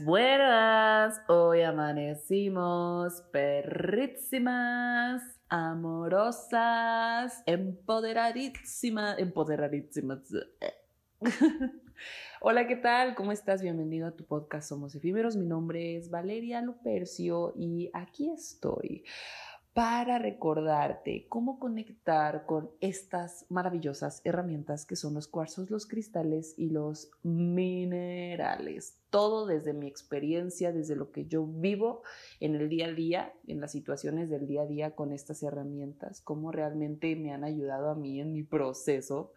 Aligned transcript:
Buenas. 0.00 1.22
Hoy 1.28 1.62
amanecimos 1.62 3.22
perrísimas, 3.30 5.22
amorosas, 5.48 7.40
empoderadísimas, 7.46 9.16
empoderadísimas. 9.16 10.18
Hola, 12.40 12.66
¿qué 12.66 12.74
tal? 12.74 13.14
¿Cómo 13.14 13.30
estás? 13.30 13.62
Bienvenido 13.62 14.08
a 14.08 14.16
tu 14.16 14.24
podcast 14.24 14.68
Somos 14.68 14.96
Efímeros. 14.96 15.36
Mi 15.36 15.46
nombre 15.46 15.96
es 15.96 16.10
Valeria 16.10 16.60
Lupercio 16.62 17.54
y 17.56 17.88
aquí 17.92 18.28
estoy 18.30 19.04
para 19.76 20.18
recordarte 20.18 21.26
cómo 21.28 21.58
conectar 21.58 22.46
con 22.46 22.70
estas 22.80 23.44
maravillosas 23.50 24.22
herramientas 24.24 24.86
que 24.86 24.96
son 24.96 25.12
los 25.12 25.28
cuarzos, 25.28 25.68
los 25.68 25.84
cristales 25.84 26.54
y 26.56 26.70
los 26.70 27.10
minerales. 27.22 28.96
Todo 29.10 29.44
desde 29.44 29.74
mi 29.74 29.86
experiencia, 29.86 30.72
desde 30.72 30.96
lo 30.96 31.12
que 31.12 31.26
yo 31.26 31.46
vivo 31.46 32.00
en 32.40 32.54
el 32.54 32.70
día 32.70 32.86
a 32.86 32.92
día, 32.92 33.34
en 33.46 33.60
las 33.60 33.72
situaciones 33.72 34.30
del 34.30 34.46
día 34.46 34.62
a 34.62 34.66
día 34.66 34.94
con 34.94 35.12
estas 35.12 35.42
herramientas, 35.42 36.22
cómo 36.22 36.52
realmente 36.52 37.14
me 37.14 37.34
han 37.34 37.44
ayudado 37.44 37.90
a 37.90 37.94
mí 37.94 38.18
en 38.18 38.32
mi 38.32 38.44
proceso 38.44 39.34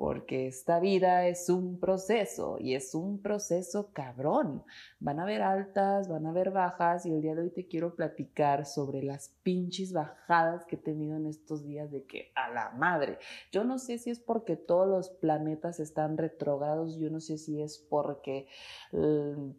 porque 0.00 0.46
esta 0.46 0.80
vida 0.80 1.26
es 1.26 1.50
un 1.50 1.78
proceso 1.78 2.56
y 2.58 2.74
es 2.74 2.94
un 2.94 3.20
proceso 3.20 3.92
cabrón. 3.92 4.64
Van 4.98 5.20
a 5.20 5.24
haber 5.24 5.42
altas, 5.42 6.08
van 6.08 6.24
a 6.24 6.30
haber 6.30 6.52
bajas 6.52 7.04
y 7.04 7.12
el 7.12 7.20
día 7.20 7.34
de 7.34 7.42
hoy 7.42 7.50
te 7.50 7.68
quiero 7.68 7.94
platicar 7.94 8.64
sobre 8.64 9.02
las 9.02 9.36
pinches 9.42 9.92
bajadas 9.92 10.64
que 10.64 10.76
he 10.76 10.78
tenido 10.78 11.18
en 11.18 11.26
estos 11.26 11.66
días 11.66 11.90
de 11.90 12.06
que 12.06 12.32
a 12.34 12.48
la 12.48 12.70
madre. 12.70 13.18
Yo 13.52 13.62
no 13.62 13.78
sé 13.78 13.98
si 13.98 14.08
es 14.08 14.20
porque 14.20 14.56
todos 14.56 14.88
los 14.88 15.10
planetas 15.10 15.80
están 15.80 16.16
retrógrados, 16.16 16.96
yo 16.96 17.10
no 17.10 17.20
sé 17.20 17.36
si 17.36 17.60
es 17.60 17.76
porque... 17.76 18.48
Mm, 18.92 19.50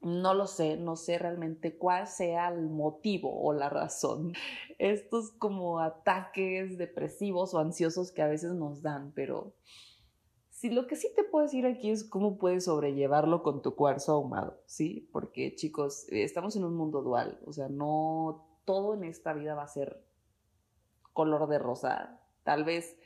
no 0.00 0.32
lo 0.34 0.46
sé, 0.46 0.76
no 0.76 0.96
sé 0.96 1.18
realmente 1.18 1.76
cuál 1.76 2.06
sea 2.06 2.48
el 2.48 2.68
motivo 2.68 3.42
o 3.42 3.52
la 3.52 3.68
razón. 3.68 4.32
Estos 4.78 5.30
como 5.32 5.80
ataques 5.80 6.78
depresivos 6.78 7.54
o 7.54 7.58
ansiosos 7.58 8.10
que 8.10 8.22
a 8.22 8.28
veces 8.28 8.52
nos 8.54 8.82
dan, 8.82 9.12
pero 9.14 9.54
si 10.50 10.70
lo 10.70 10.86
que 10.86 10.96
sí 10.96 11.08
te 11.14 11.24
puedo 11.24 11.44
decir 11.44 11.66
aquí 11.66 11.90
es 11.90 12.04
cómo 12.04 12.38
puedes 12.38 12.64
sobrellevarlo 12.64 13.42
con 13.42 13.62
tu 13.62 13.74
cuarzo 13.74 14.12
ahumado, 14.12 14.60
¿sí? 14.66 15.08
Porque 15.12 15.54
chicos, 15.54 16.06
estamos 16.10 16.56
en 16.56 16.64
un 16.64 16.76
mundo 16.76 17.02
dual, 17.02 17.40
o 17.46 17.52
sea, 17.52 17.68
no 17.68 18.46
todo 18.64 18.94
en 18.94 19.04
esta 19.04 19.32
vida 19.32 19.54
va 19.54 19.62
a 19.62 19.68
ser 19.68 20.04
color 21.12 21.48
de 21.48 21.58
rosa. 21.58 22.20
Tal 22.42 22.64
vez 22.64 22.98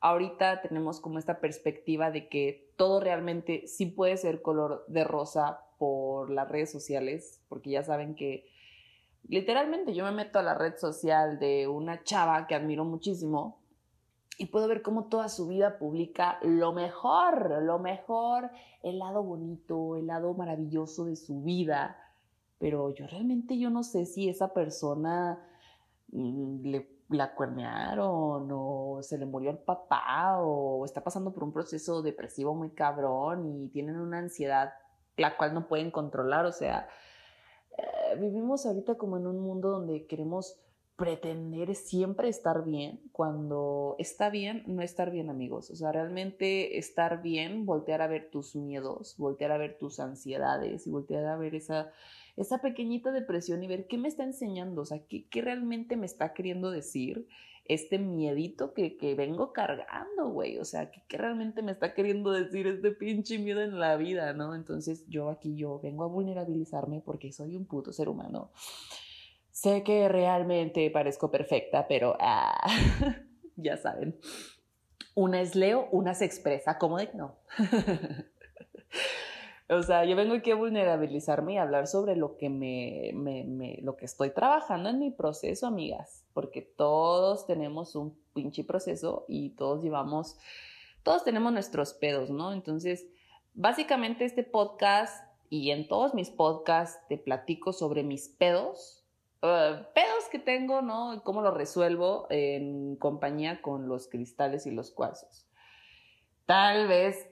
ahorita 0.00 0.62
tenemos 0.62 1.00
como 1.00 1.18
esta 1.18 1.40
perspectiva 1.40 2.10
de 2.10 2.28
que 2.28 2.72
todo 2.76 3.00
realmente 3.00 3.66
sí 3.66 3.86
puede 3.86 4.16
ser 4.16 4.42
color 4.42 4.84
de 4.88 5.04
rosa 5.04 5.60
por 5.82 6.30
las 6.30 6.48
redes 6.48 6.70
sociales, 6.70 7.40
porque 7.48 7.70
ya 7.70 7.82
saben 7.82 8.14
que 8.14 8.46
literalmente 9.26 9.94
yo 9.94 10.04
me 10.04 10.12
meto 10.12 10.38
a 10.38 10.42
la 10.44 10.54
red 10.54 10.76
social 10.76 11.40
de 11.40 11.66
una 11.66 12.04
chava 12.04 12.46
que 12.46 12.54
admiro 12.54 12.84
muchísimo 12.84 13.58
y 14.38 14.46
puedo 14.46 14.68
ver 14.68 14.82
cómo 14.82 15.06
toda 15.06 15.28
su 15.28 15.48
vida 15.48 15.80
publica 15.80 16.38
lo 16.42 16.72
mejor, 16.72 17.64
lo 17.64 17.80
mejor, 17.80 18.52
el 18.84 19.00
lado 19.00 19.24
bonito, 19.24 19.96
el 19.96 20.06
lado 20.06 20.34
maravilloso 20.34 21.04
de 21.04 21.16
su 21.16 21.42
vida, 21.42 21.96
pero 22.60 22.94
yo 22.94 23.08
realmente 23.08 23.58
yo 23.58 23.68
no 23.68 23.82
sé 23.82 24.06
si 24.06 24.28
esa 24.28 24.54
persona 24.54 25.44
mm, 26.12 26.64
le 26.64 26.92
la 27.08 27.34
cuernearon 27.34 28.48
o 28.52 29.00
se 29.02 29.18
le 29.18 29.26
murió 29.26 29.50
el 29.50 29.58
papá 29.58 30.38
o 30.40 30.84
está 30.84 31.02
pasando 31.02 31.34
por 31.34 31.42
un 31.42 31.52
proceso 31.52 32.02
depresivo 32.02 32.54
muy 32.54 32.70
cabrón 32.70 33.44
y 33.44 33.68
tienen 33.68 33.98
una 33.98 34.18
ansiedad 34.18 34.72
la 35.16 35.36
cual 35.36 35.54
no 35.54 35.68
pueden 35.68 35.90
controlar. 35.90 36.46
O 36.46 36.52
sea, 36.52 36.88
eh, 37.78 38.16
vivimos 38.18 38.66
ahorita 38.66 38.96
como 38.96 39.16
en 39.16 39.26
un 39.26 39.40
mundo 39.40 39.70
donde 39.70 40.06
queremos 40.06 40.58
pretender 40.96 41.74
siempre 41.74 42.28
estar 42.28 42.64
bien 42.64 43.00
cuando 43.12 43.96
está 43.98 44.28
bien 44.28 44.62
no 44.66 44.82
estar 44.82 45.10
bien 45.10 45.30
amigos 45.30 45.70
o 45.70 45.74
sea 45.74 45.90
realmente 45.90 46.76
estar 46.76 47.22
bien 47.22 47.64
voltear 47.64 48.02
a 48.02 48.06
ver 48.06 48.28
tus 48.30 48.54
miedos 48.54 49.16
voltear 49.16 49.52
a 49.52 49.58
ver 49.58 49.78
tus 49.78 49.98
ansiedades 50.00 50.86
y 50.86 50.90
voltear 50.90 51.24
a 51.24 51.36
ver 51.38 51.54
esa 51.54 51.90
esa 52.36 52.58
pequeñita 52.58 53.12
depresión 53.12 53.62
y 53.62 53.66
ver 53.66 53.86
qué 53.86 53.98
me 53.98 54.08
está 54.08 54.24
enseñando, 54.24 54.82
o 54.82 54.84
sea, 54.84 55.00
qué, 55.06 55.26
qué 55.28 55.42
realmente 55.42 55.96
me 55.96 56.06
está 56.06 56.32
queriendo 56.32 56.70
decir 56.70 57.26
este 57.74 57.98
miedito 57.98 58.74
que, 58.74 58.96
que 58.96 59.14
vengo 59.14 59.52
cargando, 59.52 60.28
güey, 60.28 60.58
o 60.58 60.64
sea, 60.64 60.90
¿qué, 60.90 61.02
¿qué, 61.08 61.18
realmente 61.18 61.62
me 61.62 61.72
está 61.72 61.94
queriendo 61.94 62.30
decir 62.32 62.66
este 62.66 62.90
pinche 62.92 63.38
miedo 63.38 63.60
en 63.60 63.78
la 63.78 63.96
vida, 63.96 64.32
¿no? 64.32 64.54
Entonces 64.54 65.04
yo 65.08 65.30
aquí, 65.30 65.56
yo 65.56 65.80
vengo 65.80 66.04
a 66.04 66.08
vulnerabilizarme 66.08 67.00
porque 67.00 67.32
soy 67.32 67.56
un 67.56 67.66
puto 67.66 67.92
ser 67.92 68.08
humano. 68.08 68.50
Sé 69.50 69.82
que 69.82 70.08
realmente 70.08 70.90
parezco 70.90 71.30
perfecta, 71.30 71.86
pero 71.86 72.16
ah, 72.20 72.66
ya 73.56 73.76
saben, 73.76 74.18
una 75.14 75.40
es 75.40 75.54
Leo, 75.54 75.88
una 75.92 76.14
se 76.14 76.24
expresa, 76.24 76.78
como 76.78 76.98
de 76.98 77.10
no. 77.14 77.36
O 79.72 79.82
sea, 79.82 80.04
yo 80.04 80.16
vengo 80.16 80.34
aquí 80.34 80.50
a 80.50 80.54
vulnerabilizarme 80.54 81.54
y 81.54 81.56
hablar 81.56 81.86
sobre 81.86 82.14
lo 82.14 82.36
que 82.36 82.50
me, 82.50 83.12
lo 83.80 83.96
que 83.96 84.04
estoy 84.04 84.30
trabajando 84.30 84.90
en 84.90 84.98
mi 84.98 85.10
proceso, 85.10 85.66
amigas, 85.66 86.26
porque 86.34 86.60
todos 86.60 87.46
tenemos 87.46 87.96
un 87.96 88.14
pinche 88.34 88.64
proceso 88.64 89.24
y 89.28 89.50
todos 89.50 89.82
llevamos, 89.82 90.36
todos 91.02 91.24
tenemos 91.24 91.52
nuestros 91.52 91.94
pedos, 91.94 92.28
¿no? 92.28 92.52
Entonces, 92.52 93.06
básicamente 93.54 94.26
este 94.26 94.42
podcast 94.42 95.26
y 95.48 95.70
en 95.70 95.88
todos 95.88 96.12
mis 96.12 96.30
podcasts 96.30 97.00
te 97.08 97.16
platico 97.16 97.72
sobre 97.72 98.02
mis 98.02 98.28
pedos, 98.28 99.04
uh, 99.42 99.84
pedos 99.94 100.24
que 100.30 100.38
tengo, 100.38 100.82
¿no? 100.82 101.22
Cómo 101.24 101.40
los 101.40 101.54
resuelvo 101.54 102.26
en 102.28 102.96
compañía 102.96 103.62
con 103.62 103.88
los 103.88 104.08
cristales 104.08 104.66
y 104.66 104.70
los 104.70 104.90
cuarzos. 104.90 105.46
Tal 106.44 106.88
vez 106.88 107.16
eh, 107.16 107.31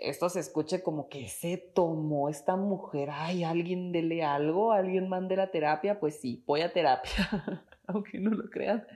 esto 0.00 0.28
se 0.28 0.40
escuche 0.40 0.82
como 0.82 1.08
que 1.08 1.28
se 1.28 1.56
tomó 1.56 2.28
esta 2.28 2.56
mujer, 2.56 3.08
ay, 3.12 3.44
alguien 3.44 3.92
dele 3.92 4.22
algo, 4.22 4.72
alguien 4.72 5.08
mande 5.08 5.36
la 5.36 5.50
terapia, 5.50 6.00
pues 6.00 6.20
sí, 6.20 6.42
voy 6.46 6.60
a 6.60 6.72
terapia, 6.72 7.12
aunque 7.86 8.18
no 8.18 8.30
lo 8.30 8.50
crean, 8.50 8.86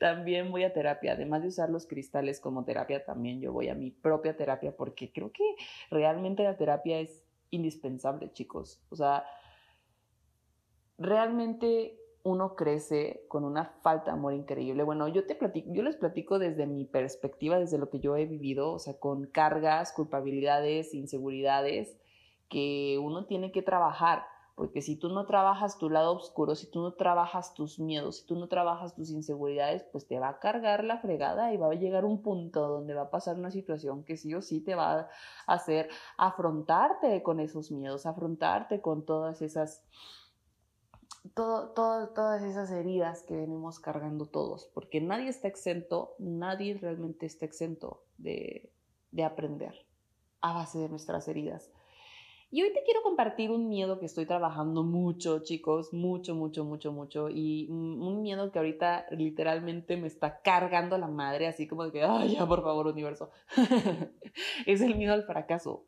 también 0.00 0.50
voy 0.50 0.64
a 0.64 0.72
terapia, 0.72 1.12
además 1.12 1.42
de 1.42 1.48
usar 1.48 1.70
los 1.70 1.86
cristales 1.86 2.40
como 2.40 2.64
terapia, 2.64 3.04
también 3.04 3.40
yo 3.40 3.52
voy 3.52 3.68
a 3.68 3.74
mi 3.74 3.90
propia 3.90 4.36
terapia 4.36 4.76
porque 4.76 5.12
creo 5.12 5.32
que 5.32 5.44
realmente 5.90 6.42
la 6.42 6.56
terapia 6.56 6.98
es 7.00 7.24
indispensable, 7.50 8.32
chicos, 8.32 8.82
o 8.90 8.96
sea, 8.96 9.24
realmente 10.98 11.98
uno 12.24 12.56
crece 12.56 13.26
con 13.28 13.44
una 13.44 13.66
falta 13.82 14.06
de 14.06 14.16
amor 14.16 14.32
increíble. 14.32 14.82
Bueno, 14.82 15.06
yo 15.08 15.26
te 15.26 15.34
platico, 15.34 15.70
yo 15.72 15.82
les 15.82 15.96
platico 15.96 16.38
desde 16.38 16.66
mi 16.66 16.86
perspectiva, 16.86 17.58
desde 17.58 17.78
lo 17.78 17.90
que 17.90 18.00
yo 18.00 18.16
he 18.16 18.24
vivido, 18.24 18.72
o 18.72 18.78
sea, 18.78 18.98
con 18.98 19.26
cargas, 19.26 19.92
culpabilidades, 19.92 20.94
inseguridades 20.94 21.96
que 22.48 22.98
uno 23.02 23.26
tiene 23.26 23.52
que 23.52 23.60
trabajar, 23.60 24.24
porque 24.54 24.80
si 24.80 24.96
tú 24.96 25.10
no 25.10 25.26
trabajas 25.26 25.76
tu 25.76 25.90
lado 25.90 26.16
oscuro, 26.16 26.54
si 26.54 26.70
tú 26.70 26.80
no 26.80 26.94
trabajas 26.94 27.52
tus 27.52 27.78
miedos, 27.78 28.18
si 28.18 28.26
tú 28.26 28.36
no 28.36 28.48
trabajas 28.48 28.94
tus 28.94 29.10
inseguridades, 29.10 29.84
pues 29.92 30.06
te 30.06 30.18
va 30.18 30.28
a 30.28 30.38
cargar 30.38 30.82
la 30.82 30.98
fregada 30.98 31.52
y 31.52 31.58
va 31.58 31.66
a 31.66 31.74
llegar 31.74 32.06
un 32.06 32.22
punto 32.22 32.66
donde 32.68 32.94
va 32.94 33.02
a 33.02 33.10
pasar 33.10 33.36
una 33.36 33.50
situación 33.50 34.02
que 34.02 34.16
sí 34.16 34.32
o 34.34 34.40
sí 34.40 34.62
te 34.62 34.74
va 34.74 35.00
a 35.00 35.08
hacer 35.46 35.90
afrontarte 36.16 37.22
con 37.22 37.38
esos 37.38 37.70
miedos, 37.70 38.06
afrontarte 38.06 38.80
con 38.80 39.04
todas 39.04 39.42
esas 39.42 39.84
todo, 41.32 42.08
todas 42.08 42.42
esas 42.42 42.70
heridas 42.70 43.22
que 43.22 43.36
venimos 43.36 43.80
cargando 43.80 44.26
todos, 44.26 44.70
porque 44.74 45.00
nadie 45.00 45.28
está 45.28 45.48
exento, 45.48 46.14
nadie 46.18 46.74
realmente 46.74 47.26
está 47.26 47.46
exento 47.46 48.02
de, 48.18 48.70
de 49.10 49.24
aprender 49.24 49.86
a 50.40 50.52
base 50.52 50.78
de 50.78 50.88
nuestras 50.88 51.26
heridas. 51.28 51.70
Y 52.50 52.62
hoy 52.62 52.72
te 52.72 52.84
quiero 52.84 53.02
compartir 53.02 53.50
un 53.50 53.68
miedo 53.68 53.98
que 53.98 54.06
estoy 54.06 54.26
trabajando 54.26 54.84
mucho, 54.84 55.42
chicos, 55.42 55.92
mucho, 55.92 56.36
mucho, 56.36 56.64
mucho, 56.64 56.92
mucho. 56.92 57.28
Y 57.28 57.66
un 57.68 58.22
miedo 58.22 58.52
que 58.52 58.60
ahorita 58.60 59.06
literalmente 59.10 59.96
me 59.96 60.06
está 60.06 60.40
cargando 60.40 60.96
la 60.96 61.08
madre, 61.08 61.48
así 61.48 61.66
como 61.66 61.84
de 61.84 61.90
que, 61.90 62.04
ay, 62.04 62.34
ya, 62.36 62.46
por 62.46 62.62
favor, 62.62 62.86
universo. 62.86 63.32
es 64.66 64.80
el 64.82 64.94
miedo 64.94 65.14
al 65.14 65.24
fracaso. 65.24 65.86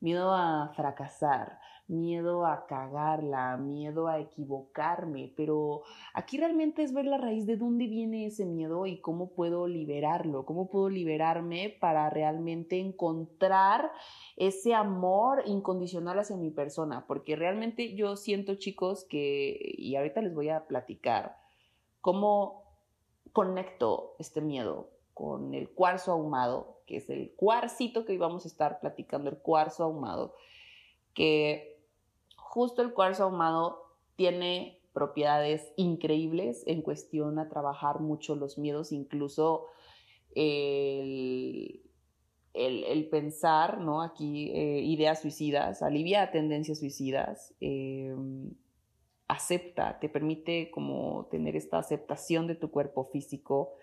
Miedo 0.00 0.34
a 0.34 0.70
fracasar 0.76 1.58
miedo 1.88 2.46
a 2.46 2.66
cagarla, 2.66 3.56
miedo 3.56 4.08
a 4.08 4.20
equivocarme, 4.20 5.32
pero 5.36 5.82
aquí 6.12 6.36
realmente 6.36 6.82
es 6.82 6.92
ver 6.92 7.06
la 7.06 7.18
raíz 7.18 7.46
de 7.46 7.56
dónde 7.56 7.86
viene 7.86 8.26
ese 8.26 8.44
miedo 8.44 8.86
y 8.86 9.00
cómo 9.00 9.30
puedo 9.30 9.66
liberarlo, 9.66 10.44
cómo 10.44 10.68
puedo 10.68 10.90
liberarme 10.90 11.76
para 11.80 12.10
realmente 12.10 12.78
encontrar 12.78 13.90
ese 14.36 14.74
amor 14.74 15.42
incondicional 15.46 16.18
hacia 16.18 16.36
mi 16.36 16.50
persona, 16.50 17.06
porque 17.06 17.36
realmente 17.36 17.94
yo 17.94 18.16
siento 18.16 18.56
chicos 18.56 19.04
que, 19.04 19.58
y 19.78 19.96
ahorita 19.96 20.20
les 20.20 20.34
voy 20.34 20.50
a 20.50 20.66
platicar, 20.66 21.36
cómo 22.02 22.64
conecto 23.32 24.14
este 24.18 24.40
miedo 24.40 24.90
con 25.14 25.54
el 25.54 25.70
cuarzo 25.70 26.12
ahumado, 26.12 26.80
que 26.86 26.98
es 26.98 27.10
el 27.10 27.32
cuarcito 27.34 28.04
que 28.04 28.12
hoy 28.12 28.18
vamos 28.18 28.44
a 28.44 28.48
estar 28.48 28.78
platicando, 28.78 29.30
el 29.30 29.38
cuarzo 29.38 29.84
ahumado 29.84 30.34
que 31.18 31.77
justo 32.48 32.82
el 32.82 32.94
cuarzo 32.94 33.24
ahumado 33.24 33.94
tiene 34.16 34.80
propiedades 34.92 35.72
increíbles 35.76 36.64
en 36.66 36.82
cuestión 36.82 37.38
a 37.38 37.48
trabajar 37.48 38.00
mucho 38.00 38.34
los 38.34 38.58
miedos, 38.58 38.90
incluso 38.90 39.66
el, 40.34 41.82
el, 42.54 43.08
pensar, 43.08 43.80
¿no? 43.80 44.02
Aquí 44.02 44.50
eh, 44.50 44.80
ideas 44.80 45.20
suicidas, 45.20 45.82
alivia 45.82 46.30
tendencias 46.30 46.78
suicidas, 46.78 47.54
em, 47.60 48.50
acepta, 49.28 49.98
te 50.00 50.08
permite 50.08 50.70
como 50.70 51.28
tener 51.30 51.54
esta 51.54 51.78
aceptación 51.78 52.46
de 52.46 52.54
tu 52.54 52.70
cuerpo 52.70 53.04
físico. 53.04 53.74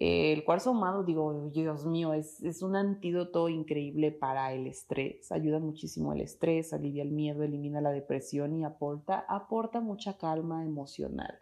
El 0.00 0.44
cuarzo 0.44 0.70
ahumado, 0.70 1.04
digo, 1.04 1.50
Dios 1.52 1.84
mío, 1.84 2.14
es, 2.14 2.42
es, 2.42 2.62
un 2.62 2.74
antídoto 2.74 3.50
increíble 3.50 4.10
para 4.10 4.50
el 4.54 4.66
estrés, 4.66 5.30
ayuda 5.30 5.58
muchísimo 5.58 6.14
el 6.14 6.22
estrés, 6.22 6.72
alivia 6.72 7.02
el 7.02 7.10
miedo, 7.10 7.42
elimina 7.42 7.82
la 7.82 7.90
depresión 7.90 8.56
y 8.56 8.64
aporta, 8.64 9.26
aporta 9.28 9.80
mucha 9.80 10.16
calma 10.16 10.64
emocional. 10.64 11.38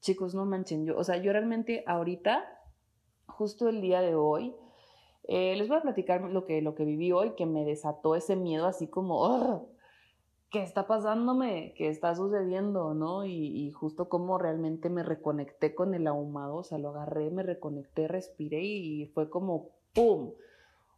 Chicos, 0.00 0.36
no 0.36 0.44
manchen, 0.44 0.86
yo, 0.86 0.96
o 0.96 1.02
sea, 1.02 1.16
yo 1.16 1.32
realmente 1.32 1.82
ahorita, 1.88 2.44
justo 3.26 3.68
el 3.68 3.80
día 3.80 4.02
de 4.02 4.14
hoy, 4.14 4.54
eh, 5.24 5.56
les 5.56 5.66
voy 5.66 5.78
a 5.78 5.82
platicar 5.82 6.20
lo 6.22 6.44
que, 6.44 6.62
lo 6.62 6.76
que 6.76 6.84
viví 6.84 7.10
hoy, 7.10 7.32
que 7.34 7.44
me 7.44 7.64
desató 7.64 8.14
ese 8.14 8.36
miedo 8.36 8.66
así 8.66 8.86
como, 8.86 9.73
¿qué 10.54 10.62
está 10.62 10.86
pasándome? 10.86 11.74
¿Qué 11.76 11.88
está 11.88 12.14
sucediendo? 12.14 12.94
¿no? 12.94 13.26
Y, 13.26 13.72
justo 13.72 14.08
como 14.08 14.38
realmente 14.38 14.88
me 14.88 15.02
reconecté 15.02 15.74
con 15.74 15.94
el 15.94 16.06
ahumado, 16.06 16.54
o 16.54 16.62
sea, 16.62 16.78
lo 16.78 16.90
agarré, 16.90 17.28
me 17.32 17.42
reconecté, 17.42 18.06
respiré 18.06 18.62
y 18.62 19.06
fue 19.06 19.28
como, 19.28 19.70
¡pum! 19.92 20.34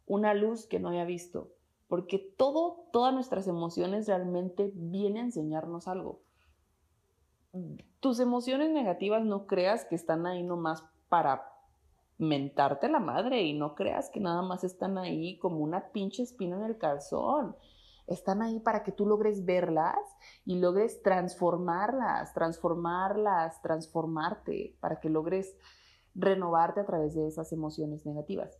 Una 0.05 0.35
luz 0.35 0.67
que 0.67 0.79
no 0.79 0.89
había 0.89 1.05
visto. 1.05 1.49
Porque 1.87 2.19
todo, 2.19 2.85
todas 2.93 3.15
nuestras 3.15 3.47
emociones 3.47 4.07
realmente 4.07 4.71
vienen 4.75 5.23
a 5.23 5.25
enseñarnos 5.25 5.87
algo. 5.87 6.19
Tus 7.99 8.19
emociones 8.19 8.69
negativas 8.69 9.25
no 9.25 9.47
creas 9.47 9.85
que 9.85 9.95
están 9.95 10.27
ahí 10.27 10.43
nomás 10.43 10.83
para 11.09 11.49
mentarte 12.19 12.89
la 12.89 12.99
madre 12.99 13.41
y 13.41 13.53
no 13.53 13.73
creas 13.73 14.11
que 14.11 14.19
nada 14.19 14.43
más 14.43 14.63
están 14.63 14.99
ahí 14.99 15.39
como 15.39 15.57
una 15.57 15.87
pinche 15.89 16.21
espina 16.21 16.57
en 16.57 16.63
el 16.63 16.77
calzón. 16.77 17.55
Están 18.07 18.41
ahí 18.41 18.59
para 18.59 18.83
que 18.83 18.91
tú 18.91 19.05
logres 19.05 19.45
verlas 19.45 19.97
y 20.45 20.59
logres 20.59 21.03
transformarlas, 21.03 22.33
transformarlas, 22.33 23.61
transformarte, 23.61 24.75
para 24.79 24.99
que 24.99 25.09
logres 25.09 25.55
renovarte 26.15 26.79
a 26.79 26.85
través 26.85 27.13
de 27.15 27.27
esas 27.27 27.51
emociones 27.51 28.05
negativas. 28.05 28.57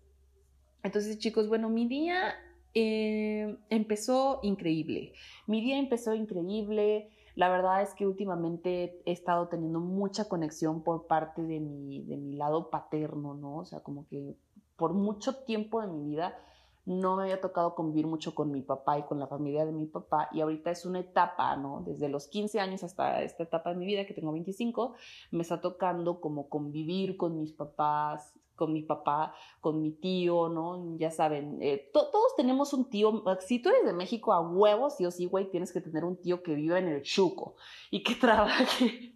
Entonces, 0.84 1.18
chicos, 1.18 1.48
bueno, 1.48 1.70
mi 1.70 1.88
día 1.88 2.36
eh, 2.74 3.58
empezó 3.70 4.40
increíble. 4.44 5.14
Mi 5.48 5.62
día 5.62 5.80
empezó 5.80 6.14
increíble. 6.14 7.10
La 7.36 7.50
verdad 7.50 7.82
es 7.82 7.94
que 7.94 8.06
últimamente 8.06 9.02
he 9.06 9.12
estado 9.12 9.48
teniendo 9.48 9.80
mucha 9.80 10.28
conexión 10.28 10.84
por 10.84 11.08
parte 11.08 11.42
de 11.42 11.60
mi, 11.60 12.04
de 12.04 12.18
mi 12.18 12.36
lado 12.36 12.70
paterno, 12.70 13.34
¿no? 13.34 13.58
O 13.58 13.66
sea, 13.66 13.80
como 13.80 14.08
que 14.08 14.36
por 14.76 14.94
mucho 14.94 15.44
tiempo 15.44 15.82
de 15.82 15.88
mi 15.88 16.04
vida 16.04 16.38
no 16.88 17.18
me 17.18 17.24
había 17.24 17.42
tocado 17.42 17.75
convivir 17.75 18.07
mucho 18.07 18.34
con 18.34 18.50
mi 18.50 18.62
papá 18.62 18.98
y 18.98 19.04
con 19.04 19.19
la 19.19 19.28
familia 19.28 19.66
de 19.66 19.74
mi 19.74 19.88
papá 19.88 20.30
y 20.31 20.39
ahorita 20.39 20.72
es 20.72 20.86
una 20.86 21.00
etapa, 21.00 21.54
¿no? 21.57 21.84
Desde 21.86 22.07
los 22.07 22.28
15 22.30 22.62
años 22.62 22.81
hasta 22.81 23.22
esta 23.24 23.44
etapa 23.44 23.72
de 23.72 23.75
mi 23.75 23.86
vida, 23.86 24.06
que 24.06 24.13
tengo 24.13 24.31
25, 24.31 24.95
me 25.31 25.42
está 25.42 25.60
tocando 25.60 26.22
como 26.22 26.48
convivir 26.48 27.18
con 27.18 27.38
mis 27.38 27.51
papás, 27.51 28.34
con 28.57 28.74
mi 28.74 28.81
papá, 28.81 29.33
con 29.62 29.81
mi 29.81 29.92
tío, 29.92 30.50
¿no? 30.50 30.98
Ya 30.98 31.12
saben, 31.12 31.59
eh, 31.62 31.89
todos 31.94 32.36
tenemos 32.36 32.74
un 32.74 32.89
tío, 32.89 33.24
si 33.39 33.59
tú 33.59 33.69
eres 33.69 33.86
de 33.86 33.94
México 33.94 34.33
a 34.33 34.42
huevos, 34.42 34.98
sí 34.98 35.06
o 35.06 35.12
sí, 35.12 35.25
güey, 35.25 35.50
tienes 35.50 35.71
que 35.71 35.80
tener 35.80 36.04
un 36.04 36.18
tío 36.18 36.44
que 36.44 36.56
viva 36.56 36.80
en 36.80 36.89
el 36.89 37.04
Chuco 37.04 37.56
y 37.92 38.04
que 38.04 38.15
trabaje, 38.19 39.13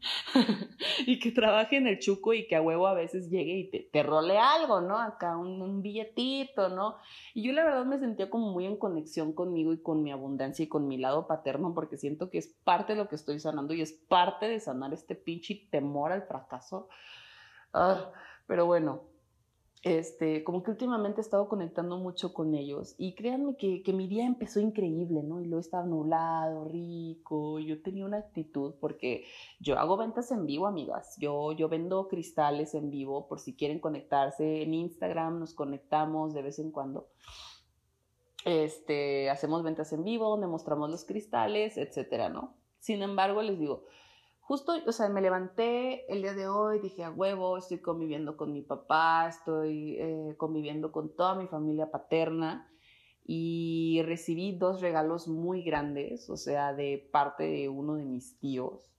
y 1.06 1.20
que 1.20 1.32
trabaje 1.32 1.78
en 1.78 1.88
el 1.88 2.00
Chuco 2.00 2.34
y 2.34 2.48
que 2.48 2.56
a 2.56 2.62
huevo 2.62 2.88
a 2.88 2.94
veces 2.94 3.30
llegue 3.30 3.58
y 3.58 3.90
te, 3.90 4.04
role 4.04 4.38
algo, 4.38 4.80
¿no? 4.80 4.98
Acá 4.98 5.36
un, 5.36 5.62
un, 5.62 5.82
billetito, 5.82 6.70
¿no? 6.70 6.96
Y 7.34 7.44
yo 7.44 7.54
la 7.54 7.64
verdad 7.64 7.86
me 7.86 8.00
sentía 8.00 8.30
como 8.30 8.52
muy 8.52 8.66
en 8.66 8.78
conexión 8.78 9.34
conmigo 9.34 9.74
y 9.74 9.82
con 9.82 10.04
mi 10.04 10.12
abundancia 10.12 10.64
y 10.64 10.68
con 10.68 10.88
mi 10.88 10.98
lado 10.98 11.28
paterno 11.28 11.74
porque 11.74 11.98
siento 11.98 12.30
que 12.30 12.38
es 12.38 12.48
parte 12.64 12.94
de 12.94 13.00
lo 13.00 13.10
que 13.10 13.16
estoy 13.16 13.40
sanando 13.40 13.74
y 13.74 13.82
es 13.82 13.92
parte 13.92 14.48
de 14.48 14.60
sanar 14.60 14.94
este 14.94 15.16
pinche 15.16 15.68
temor 15.72 16.12
al 16.12 16.24
fracaso. 16.24 16.88
Ah, 17.74 18.12
pero 18.48 18.66
bueno, 18.66 19.11
este, 19.84 20.44
como 20.44 20.62
que 20.62 20.70
últimamente 20.70 21.22
he 21.22 21.24
estado 21.24 21.50
conectando 21.50 21.98
mucho 21.98 22.34
con 22.34 22.54
ellos 22.54 22.94
y 23.00 23.16
créanme 23.16 23.56
que, 23.56 23.82
que 23.82 23.94
mi 23.94 24.08
día 24.08 24.26
empezó 24.26 24.60
increíble, 24.60 25.24
¿no? 25.24 25.42
Y 25.42 25.46
luego 25.46 25.60
estaba 25.60 25.86
nublado, 25.86 26.66
rico, 26.66 27.60
yo 27.60 27.82
tenía 27.82 28.06
una 28.06 28.18
actitud 28.18 28.76
porque 28.80 29.26
yo 29.60 29.80
hago 29.80 29.98
ventas 29.98 30.32
en 30.32 30.46
vivo, 30.46 30.68
amigas, 30.68 31.16
yo, 31.18 31.52
yo 31.54 31.68
vendo 31.68 32.08
cristales 32.08 32.76
en 32.76 32.92
vivo 32.92 33.28
por 33.28 33.40
si 33.40 33.56
quieren 33.56 33.80
conectarse 33.80 34.62
en 34.62 34.76
Instagram, 34.76 35.40
nos 35.40 35.56
conectamos 35.56 36.36
de 36.36 36.44
vez 36.44 36.60
en 36.60 36.72
cuando. 36.72 37.08
Este, 38.46 39.30
hacemos 39.30 39.64
ventas 39.64 39.94
en 39.94 40.04
vivo, 40.04 40.30
donde 40.30 40.48
mostramos 40.48 40.90
los 40.90 41.06
cristales, 41.06 41.78
etcétera, 41.78 42.30
¿no? 42.30 42.54
Sin 42.80 43.02
embargo, 43.02 43.42
les 43.42 43.60
digo, 43.60 43.86
justo, 44.52 44.74
o 44.86 44.92
sea, 44.92 45.08
me 45.08 45.22
levanté 45.22 46.12
el 46.12 46.24
día 46.24 46.34
de 46.34 46.50
hoy, 46.50 46.80
dije, 46.80 47.06
a 47.06 47.10
huevo, 47.10 47.58
estoy 47.58 47.80
conviviendo 47.80 48.36
con 48.36 48.52
mi 48.52 48.62
papá, 48.62 49.30
estoy 49.30 49.96
eh, 49.98 50.36
conviviendo 50.36 50.92
con 50.92 51.16
toda 51.16 51.36
mi 51.36 51.48
familia 51.48 51.90
paterna 51.90 52.70
y 53.26 54.02
recibí 54.04 54.58
dos 54.58 54.82
regalos 54.82 55.30
muy 55.30 55.64
grandes, 55.64 56.30
o 56.30 56.36
sea, 56.36 56.74
de 56.74 57.08
parte 57.14 57.44
de 57.44 57.70
uno 57.70 57.96
de 57.96 58.04
mis 58.04 58.38
tíos 58.40 58.92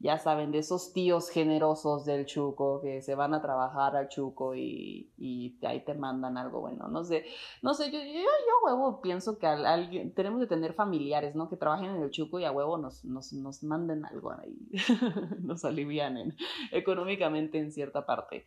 ya 0.00 0.18
saben, 0.18 0.50
de 0.50 0.58
esos 0.58 0.94
tíos 0.94 1.28
generosos 1.28 2.06
del 2.06 2.24
Chuco 2.24 2.80
que 2.80 3.02
se 3.02 3.14
van 3.14 3.34
a 3.34 3.42
trabajar 3.42 3.94
al 3.96 4.08
Chuco 4.08 4.54
y, 4.54 5.12
y 5.18 5.58
ahí 5.62 5.84
te 5.84 5.92
mandan 5.92 6.38
algo 6.38 6.60
bueno. 6.62 6.88
No 6.88 7.04
sé, 7.04 7.26
no 7.60 7.74
sé, 7.74 7.90
yo, 7.92 7.98
yo, 7.98 8.20
yo 8.22 8.64
huevo 8.64 9.02
pienso 9.02 9.38
que 9.38 9.46
alguien, 9.46 10.14
tenemos 10.14 10.40
que 10.40 10.46
tener 10.46 10.72
familiares, 10.72 11.34
¿no? 11.34 11.50
Que 11.50 11.56
trabajen 11.58 11.90
en 11.96 12.02
el 12.02 12.10
Chuco 12.10 12.40
y 12.40 12.44
a 12.44 12.52
huevo 12.52 12.78
nos, 12.78 13.04
nos, 13.04 13.34
nos 13.34 13.62
manden 13.62 14.06
algo 14.06 14.32
ahí, 14.32 14.56
nos 15.42 15.66
alivianen 15.66 16.34
económicamente 16.72 17.58
en 17.58 17.70
cierta 17.70 18.06
parte. 18.06 18.46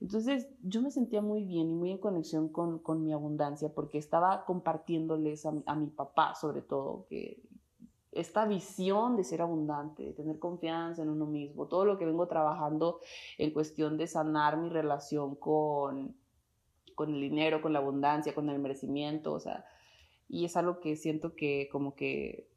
Entonces 0.00 0.48
yo 0.62 0.82
me 0.82 0.92
sentía 0.92 1.20
muy 1.20 1.42
bien 1.42 1.68
y 1.68 1.74
muy 1.74 1.90
en 1.90 1.98
conexión 1.98 2.48
con, 2.48 2.78
con 2.78 3.04
mi 3.04 3.12
abundancia 3.12 3.72
porque 3.74 3.98
estaba 3.98 4.44
compartiéndoles 4.44 5.46
a, 5.46 5.52
a 5.66 5.74
mi 5.74 5.88
papá 5.88 6.36
sobre 6.36 6.62
todo, 6.62 7.06
que, 7.08 7.42
esta 8.12 8.44
visión 8.44 9.16
de 9.16 9.24
ser 9.24 9.40
abundante, 9.40 10.04
de 10.04 10.12
tener 10.12 10.38
confianza 10.38 11.02
en 11.02 11.08
uno 11.08 11.26
mismo, 11.26 11.66
todo 11.66 11.84
lo 11.84 11.98
que 11.98 12.04
vengo 12.04 12.28
trabajando 12.28 13.00
en 13.38 13.50
cuestión 13.52 13.96
de 13.96 14.06
sanar 14.06 14.58
mi 14.58 14.68
relación 14.68 15.34
con, 15.34 16.14
con 16.94 17.14
el 17.14 17.20
dinero, 17.20 17.62
con 17.62 17.72
la 17.72 17.78
abundancia, 17.78 18.34
con 18.34 18.50
el 18.50 18.58
merecimiento, 18.58 19.32
o 19.32 19.40
sea, 19.40 19.64
y 20.28 20.44
es 20.44 20.56
algo 20.56 20.80
que 20.80 20.96
siento 20.96 21.34
que 21.34 21.68
como 21.72 21.94
que 21.94 22.48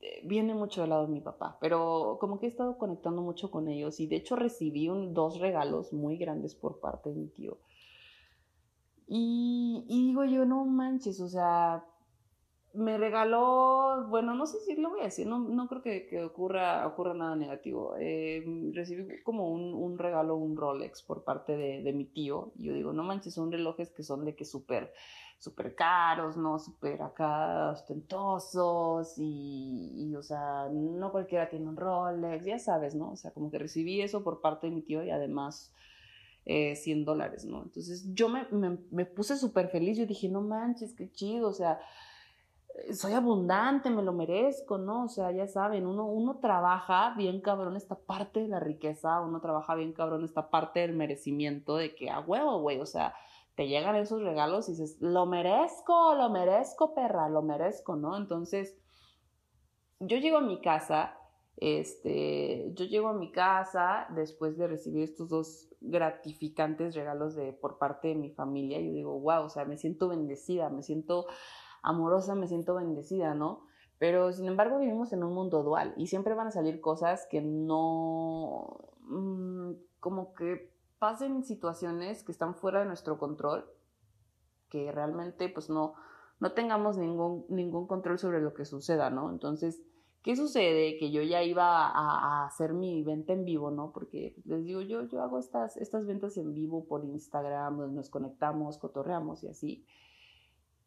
eh, 0.00 0.20
viene 0.24 0.52
mucho 0.52 0.80
del 0.80 0.90
lado 0.90 1.06
de 1.06 1.12
mi 1.12 1.20
papá, 1.20 1.58
pero 1.60 2.18
como 2.20 2.40
que 2.40 2.46
he 2.46 2.48
estado 2.48 2.76
conectando 2.76 3.22
mucho 3.22 3.52
con 3.52 3.68
ellos 3.68 4.00
y 4.00 4.08
de 4.08 4.16
hecho 4.16 4.34
recibí 4.34 4.88
dos 5.12 5.38
regalos 5.38 5.92
muy 5.92 6.16
grandes 6.16 6.56
por 6.56 6.80
parte 6.80 7.10
de 7.10 7.16
mi 7.16 7.28
tío. 7.28 7.58
Y, 9.06 9.84
y 9.88 10.06
digo 10.08 10.24
yo, 10.24 10.44
no 10.44 10.64
manches, 10.64 11.20
o 11.20 11.28
sea, 11.28 11.84
me 12.74 12.96
regaló, 12.96 14.06
bueno, 14.08 14.34
no 14.34 14.46
sé 14.46 14.58
si 14.60 14.76
lo 14.76 14.90
voy 14.90 15.00
a 15.00 15.04
decir, 15.04 15.26
no, 15.26 15.38
no 15.40 15.68
creo 15.68 15.82
que, 15.82 16.06
que 16.06 16.22
ocurra, 16.22 16.86
ocurra 16.86 17.12
nada 17.12 17.36
negativo. 17.36 17.94
Eh, 17.98 18.44
recibí 18.72 19.22
como 19.22 19.50
un, 19.50 19.74
un, 19.74 19.98
regalo, 19.98 20.36
un 20.36 20.56
Rolex 20.56 21.02
por 21.02 21.24
parte 21.24 21.56
de, 21.56 21.82
de, 21.82 21.92
mi 21.92 22.06
tío. 22.06 22.52
Y 22.56 22.64
yo 22.64 22.74
digo, 22.74 22.92
no 22.92 23.02
manches, 23.02 23.34
son 23.34 23.52
relojes 23.52 23.90
que 23.90 24.02
son 24.02 24.24
de 24.24 24.34
que 24.34 24.44
súper, 24.44 24.92
súper 25.38 25.74
caros, 25.74 26.36
¿no? 26.36 26.58
Súper 26.58 27.02
acá 27.02 27.70
ostentosos 27.70 29.18
y, 29.18 29.92
y, 29.94 30.16
o 30.16 30.22
sea, 30.22 30.68
no 30.72 31.12
cualquiera 31.12 31.50
tiene 31.50 31.68
un 31.68 31.76
Rolex, 31.76 32.46
ya 32.46 32.58
sabes, 32.58 32.94
¿no? 32.94 33.12
O 33.12 33.16
sea, 33.16 33.32
como 33.32 33.50
que 33.50 33.58
recibí 33.58 34.00
eso 34.00 34.24
por 34.24 34.40
parte 34.40 34.68
de 34.68 34.74
mi 34.74 34.82
tío 34.82 35.02
y 35.04 35.10
además... 35.10 35.72
Eh, 36.44 36.74
100 36.74 37.04
dólares, 37.04 37.44
¿no? 37.44 37.62
Entonces 37.62 38.04
yo 38.14 38.28
me, 38.28 38.48
me, 38.50 38.76
me 38.90 39.06
puse 39.06 39.36
súper 39.36 39.68
feliz, 39.68 39.96
yo 39.96 40.06
dije, 40.06 40.28
no 40.28 40.40
manches, 40.40 40.92
qué 40.92 41.08
chido, 41.08 41.48
o 41.48 41.52
sea, 41.52 41.78
soy 42.92 43.12
abundante, 43.12 43.90
me 43.90 44.02
lo 44.02 44.12
merezco, 44.12 44.78
¿no? 44.78 45.04
O 45.04 45.08
sea, 45.08 45.30
ya 45.30 45.46
saben, 45.46 45.86
uno, 45.86 46.06
uno 46.06 46.38
trabaja 46.38 47.14
bien 47.16 47.40
cabrón 47.40 47.76
esta 47.76 47.96
parte 47.96 48.40
de 48.40 48.48
la 48.48 48.60
riqueza, 48.60 49.20
uno 49.20 49.40
trabaja 49.40 49.74
bien 49.74 49.92
cabrón 49.92 50.24
esta 50.24 50.50
parte 50.50 50.80
del 50.80 50.94
merecimiento, 50.94 51.76
de 51.76 51.94
que 51.94 52.10
a 52.10 52.20
huevo, 52.20 52.60
güey, 52.60 52.80
o 52.80 52.86
sea, 52.86 53.14
te 53.54 53.68
llegan 53.68 53.96
esos 53.96 54.22
regalos 54.22 54.68
y 54.68 54.72
dices, 54.72 54.96
lo 55.00 55.26
merezco, 55.26 56.14
lo 56.14 56.30
merezco, 56.30 56.94
perra, 56.94 57.28
lo 57.28 57.42
merezco, 57.42 57.96
¿no? 57.96 58.16
Entonces, 58.16 58.76
yo 60.00 60.16
llego 60.16 60.38
a 60.38 60.42
mi 60.42 60.60
casa, 60.60 61.18
este, 61.58 62.72
yo 62.74 62.86
llego 62.86 63.08
a 63.08 63.14
mi 63.14 63.30
casa 63.30 64.06
después 64.14 64.56
de 64.56 64.66
recibir 64.66 65.02
estos 65.02 65.28
dos 65.28 65.68
gratificantes 65.80 66.94
regalos 66.94 67.34
de, 67.34 67.52
por 67.52 67.78
parte 67.78 68.08
de 68.08 68.14
mi 68.14 68.30
familia, 68.30 68.80
yo 68.80 68.92
digo, 68.92 69.20
wow, 69.20 69.44
o 69.44 69.48
sea, 69.50 69.64
me 69.64 69.76
siento 69.76 70.08
bendecida, 70.08 70.70
me 70.70 70.82
siento 70.82 71.26
amorosa, 71.82 72.34
me 72.34 72.48
siento 72.48 72.74
bendecida, 72.74 73.34
¿no? 73.34 73.66
Pero 73.98 74.32
sin 74.32 74.46
embargo 74.46 74.78
vivimos 74.78 75.12
en 75.12 75.22
un 75.22 75.34
mundo 75.34 75.62
dual 75.62 75.94
y 75.96 76.08
siempre 76.08 76.34
van 76.34 76.48
a 76.48 76.52
salir 76.52 76.80
cosas 76.80 77.26
que 77.30 77.40
no, 77.40 78.80
mm, 79.02 79.72
como 80.00 80.34
que 80.34 80.72
pasen 80.98 81.44
situaciones 81.44 82.24
que 82.24 82.32
están 82.32 82.54
fuera 82.54 82.80
de 82.80 82.86
nuestro 82.86 83.18
control, 83.18 83.64
que 84.68 84.90
realmente 84.90 85.48
pues 85.48 85.68
no, 85.68 85.94
no 86.40 86.52
tengamos 86.52 86.96
ningún, 86.96 87.44
ningún 87.48 87.86
control 87.86 88.18
sobre 88.18 88.40
lo 88.40 88.54
que 88.54 88.64
suceda, 88.64 89.10
¿no? 89.10 89.30
Entonces, 89.30 89.82
¿qué 90.22 90.34
sucede? 90.34 90.96
Que 90.98 91.10
yo 91.10 91.22
ya 91.22 91.42
iba 91.42 91.86
a, 91.86 92.46
hacer 92.46 92.72
mi 92.72 93.02
venta 93.02 93.32
en 93.32 93.44
vivo, 93.44 93.70
¿no? 93.70 93.92
Porque 93.92 94.34
les 94.44 94.64
digo, 94.64 94.80
yo, 94.80 95.02
yo 95.02 95.22
hago 95.22 95.38
estas, 95.38 95.76
estas 95.76 96.06
ventas 96.06 96.36
en 96.36 96.54
vivo 96.54 96.86
por 96.86 97.04
Instagram, 97.04 97.94
nos 97.94 98.10
conectamos, 98.10 98.78
cotorreamos 98.78 99.44
y 99.44 99.48
así. 99.48 99.86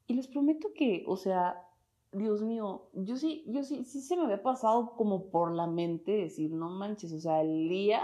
Y 0.07 0.13
les 0.13 0.27
prometo 0.27 0.69
que, 0.75 1.03
o 1.07 1.17
sea, 1.17 1.65
Dios 2.11 2.41
mío, 2.41 2.89
yo 2.93 3.17
sí, 3.17 3.43
yo 3.47 3.63
sí, 3.63 3.83
sí 3.83 4.01
se 4.01 4.15
me 4.15 4.23
había 4.23 4.41
pasado 4.41 4.95
como 4.95 5.29
por 5.29 5.51
la 5.51 5.67
mente 5.67 6.11
decir, 6.11 6.51
no 6.51 6.69
manches, 6.69 7.11
o 7.11 7.19
sea, 7.19 7.41
el 7.41 7.67
día 7.67 8.03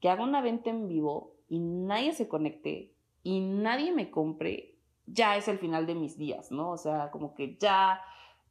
que 0.00 0.08
haga 0.08 0.24
una 0.24 0.40
venta 0.40 0.70
en 0.70 0.88
vivo 0.88 1.36
y 1.48 1.58
nadie 1.58 2.12
se 2.12 2.28
conecte 2.28 2.94
y 3.22 3.40
nadie 3.40 3.92
me 3.92 4.10
compre, 4.10 4.78
ya 5.06 5.36
es 5.36 5.48
el 5.48 5.58
final 5.58 5.86
de 5.86 5.94
mis 5.94 6.16
días, 6.16 6.50
¿no? 6.50 6.70
O 6.70 6.78
sea, 6.78 7.10
como 7.10 7.34
que 7.34 7.56
ya, 7.58 8.00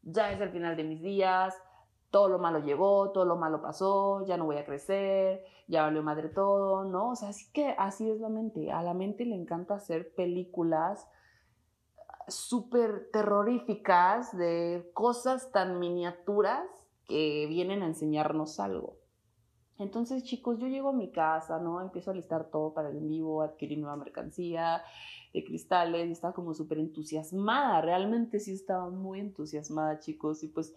ya 0.04 0.32
es 0.32 0.40
el 0.40 0.52
final 0.52 0.76
de 0.76 0.84
mis 0.84 1.02
días, 1.02 1.56
todo 2.12 2.28
lo 2.28 2.40
malo 2.40 2.60
llegó, 2.60 3.12
todo 3.12 3.26
lo 3.26 3.38
malo 3.38 3.62
pasó, 3.62 4.26
ya 4.26 4.38
no 4.38 4.46
voy 4.46 4.58
a 4.58 4.66
crecer, 4.66 5.44
ya 5.68 5.84
valió 5.84 6.04
madre 6.04 6.30
todo, 6.30 6.84
¿no? 6.86 7.10
O 7.12 7.16
sea, 7.16 7.30
así 7.30 7.52
que 7.52 7.76
así 7.78 8.10
es 8.10 8.20
la 8.20 8.30
mente. 8.30 8.72
A 8.72 8.82
la 8.82 8.94
mente 8.94 9.26
le 9.26 9.36
encanta 9.36 9.76
hacer 9.76 10.14
películas 10.14 11.08
súper 12.30 13.10
terroríficas 13.12 14.36
de 14.38 14.90
cosas 14.94 15.52
tan 15.52 15.80
miniaturas 15.80 16.64
que 17.08 17.48
vienen 17.48 17.84
a 17.84 17.88
enseñarnos 17.88 18.60
algo. 18.60 18.98
Entonces, 19.78 20.24
chicos, 20.24 20.60
yo 20.60 20.68
llego 20.68 20.90
a 20.90 20.94
mi 20.94 21.12
casa, 21.12 21.58
¿no? 21.60 21.82
Empiezo 21.82 22.12
a 22.12 22.14
listar 22.14 22.50
todo 22.52 22.74
para 22.74 22.90
el 22.90 22.98
en 22.98 23.08
vivo, 23.08 23.42
adquirir 23.42 23.80
nueva 23.80 23.96
mercancía 23.96 24.84
de 25.34 25.44
cristales 25.44 26.10
y 26.10 26.12
estaba 26.12 26.34
como 26.34 26.54
súper 26.54 26.80
entusiasmada. 26.80 27.80
Realmente 27.82 28.40
sí 28.40 28.52
estaba 28.52 28.90
muy 28.90 29.22
entusiasmada, 29.22 30.00
chicos. 30.00 30.44
Y 30.44 30.50
pues, 30.50 30.76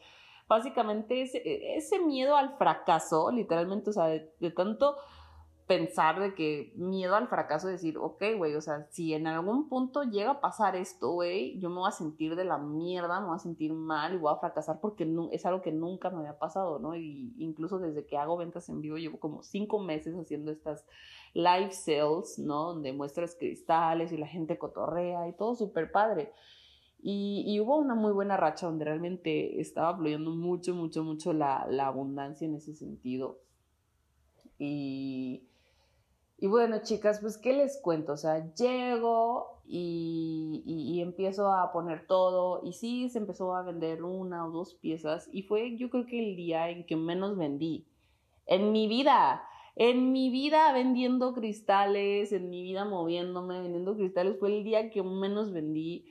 básicamente 0.48 1.22
ese, 1.22 1.42
ese 1.76 1.98
miedo 1.98 2.36
al 2.36 2.56
fracaso, 2.56 3.30
literalmente, 3.32 3.90
o 3.90 3.92
sea, 3.92 4.06
de 4.06 4.50
tanto 4.54 4.96
pensar 5.72 6.20
de 6.20 6.34
que 6.34 6.72
miedo 6.76 7.14
al 7.14 7.28
fracaso, 7.28 7.66
decir, 7.66 7.96
ok, 7.96 8.22
güey, 8.36 8.54
o 8.54 8.60
sea, 8.60 8.86
si 8.90 9.14
en 9.14 9.26
algún 9.26 9.70
punto 9.70 10.02
llega 10.02 10.32
a 10.32 10.40
pasar 10.40 10.76
esto, 10.76 11.12
güey, 11.12 11.58
yo 11.60 11.70
me 11.70 11.76
voy 11.76 11.88
a 11.88 11.92
sentir 11.92 12.36
de 12.36 12.44
la 12.44 12.58
mierda, 12.58 13.20
me 13.20 13.28
voy 13.28 13.36
a 13.36 13.38
sentir 13.38 13.72
mal 13.72 14.14
y 14.14 14.18
voy 14.18 14.34
a 14.34 14.36
fracasar 14.36 14.80
porque 14.80 15.06
no, 15.06 15.30
es 15.32 15.46
algo 15.46 15.62
que 15.62 15.72
nunca 15.72 16.10
me 16.10 16.18
había 16.18 16.38
pasado, 16.38 16.78
¿no? 16.78 16.94
Y 16.94 17.32
incluso 17.38 17.78
desde 17.78 18.04
que 18.04 18.18
hago 18.18 18.36
ventas 18.36 18.68
en 18.68 18.82
vivo, 18.82 18.98
llevo 18.98 19.18
como 19.18 19.42
cinco 19.42 19.78
meses 19.78 20.14
haciendo 20.14 20.50
estas 20.50 20.84
live 21.32 21.72
sales, 21.72 22.38
¿no? 22.38 22.74
Donde 22.74 22.92
muestras 22.92 23.34
cristales 23.34 24.12
y 24.12 24.18
la 24.18 24.26
gente 24.26 24.58
cotorrea 24.58 25.26
y 25.26 25.32
todo 25.32 25.54
súper 25.54 25.90
padre. 25.90 26.32
Y, 27.04 27.58
hubo 27.60 27.78
una 27.78 27.94
muy 27.94 28.12
buena 28.12 28.36
racha 28.36 28.66
donde 28.66 28.84
realmente 28.84 29.60
estaba 29.60 29.96
fluyendo 29.96 30.30
mucho, 30.32 30.74
mucho, 30.74 31.02
mucho 31.02 31.32
la, 31.32 31.66
la 31.68 31.86
abundancia 31.86 32.46
en 32.46 32.56
ese 32.56 32.74
sentido. 32.74 33.40
Y, 34.58 35.48
y 36.42 36.48
bueno, 36.48 36.80
chicas, 36.82 37.20
pues, 37.20 37.38
¿qué 37.38 37.52
les 37.52 37.80
cuento? 37.80 38.14
O 38.14 38.16
sea, 38.16 38.52
llego 38.54 39.62
y, 39.64 40.98
empiezo 41.00 41.52
a 41.52 41.70
poner 41.70 42.04
todo. 42.08 42.62
Y 42.64 42.72
sí, 42.72 43.08
se 43.10 43.18
empezó 43.18 43.54
a 43.54 43.62
vender 43.62 44.02
una 44.02 44.44
o 44.44 44.50
dos 44.50 44.74
piezas. 44.74 45.28
Y 45.32 45.44
fue, 45.44 45.76
yo 45.76 45.88
creo 45.88 46.04
que 46.04 46.18
el 46.18 46.34
día 46.34 46.68
en 46.68 46.84
que 46.84 46.96
menos 46.96 47.36
vendí. 47.36 47.86
En 48.46 48.72
mi 48.72 48.88
vida. 48.88 49.44
En 49.76 50.10
mi 50.10 50.30
vida 50.30 50.72
vendiendo 50.72 51.32
cristales, 51.32 52.32
en 52.32 52.50
mi 52.50 52.64
vida 52.64 52.84
moviéndome, 52.84 53.60
vendiendo 53.60 53.94
cristales, 53.94 54.36
fue 54.40 54.48
el 54.48 54.64
día 54.64 54.90
que 54.90 55.00
menos 55.04 55.52
vendí 55.52 56.06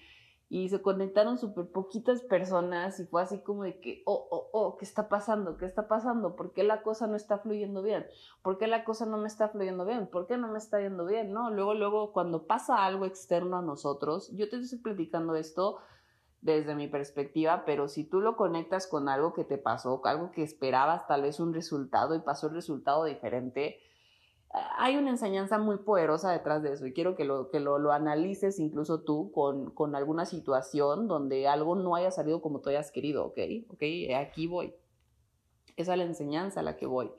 y 0.53 0.67
se 0.67 0.81
conectaron 0.81 1.37
súper 1.37 1.67
poquitas 1.67 2.23
personas 2.23 2.99
y 2.99 3.05
fue 3.05 3.21
así 3.21 3.39
como 3.39 3.63
de 3.63 3.79
que, 3.79 4.03
oh, 4.05 4.27
oh, 4.29 4.49
oh, 4.51 4.75
¿qué 4.75 4.83
está 4.83 5.07
pasando? 5.07 5.55
¿Qué 5.55 5.63
está 5.63 5.87
pasando? 5.87 6.35
¿Por 6.35 6.51
qué 6.51 6.65
la 6.65 6.81
cosa 6.81 7.07
no 7.07 7.15
está 7.15 7.39
fluyendo 7.39 7.81
bien? 7.81 8.05
¿Por 8.41 8.57
qué 8.57 8.67
la 8.67 8.83
cosa 8.83 9.05
no 9.05 9.17
me 9.17 9.27
está 9.27 9.47
fluyendo 9.47 9.85
bien? 9.85 10.07
¿Por 10.07 10.27
qué 10.27 10.35
no 10.35 10.49
me 10.49 10.57
está 10.57 10.81
yendo 10.81 11.05
bien? 11.05 11.31
No, 11.31 11.51
luego, 11.51 11.73
luego, 11.73 12.11
cuando 12.11 12.47
pasa 12.47 12.85
algo 12.85 13.05
externo 13.05 13.59
a 13.59 13.61
nosotros, 13.61 14.29
yo 14.35 14.49
te 14.49 14.57
estoy 14.57 14.79
platicando 14.79 15.35
esto 15.35 15.77
desde 16.41 16.75
mi 16.75 16.89
perspectiva, 16.89 17.63
pero 17.65 17.87
si 17.87 18.03
tú 18.03 18.19
lo 18.19 18.35
conectas 18.35 18.87
con 18.87 19.07
algo 19.07 19.31
que 19.31 19.45
te 19.45 19.57
pasó, 19.57 20.01
algo 20.03 20.31
que 20.31 20.43
esperabas, 20.43 21.07
tal 21.07 21.21
vez 21.21 21.39
un 21.39 21.53
resultado 21.53 22.13
y 22.13 22.19
pasó 22.19 22.47
el 22.47 22.55
resultado 22.55 23.05
diferente, 23.05 23.79
hay 24.77 24.97
una 24.97 25.11
enseñanza 25.11 25.57
muy 25.57 25.77
poderosa 25.77 26.31
detrás 26.31 26.61
de 26.61 26.73
eso 26.73 26.85
y 26.85 26.93
quiero 26.93 27.15
que 27.15 27.23
lo, 27.23 27.49
que 27.49 27.59
lo, 27.59 27.91
analices 27.91 28.59
incluso 28.59 29.01
tú 29.01 29.31
con, 29.31 29.71
con, 29.71 29.95
alguna 29.95 30.25
situación 30.25 31.07
donde 31.07 31.47
algo 31.47 31.75
no 31.75 31.95
haya 31.95 32.11
salido 32.11 32.41
como 32.41 32.59
tú 32.59 32.69
hayas 32.69 32.91
querido, 32.91 33.25
¿ok? 33.27 33.39
¿Ok? 33.69 33.83
Aquí 34.17 34.47
voy. 34.47 34.73
Esa 35.77 35.93
es 35.93 35.97
la 35.97 36.03
enseñanza 36.03 36.59
a 36.59 36.63
la 36.63 36.75
que 36.75 36.85
voy. 36.85 37.11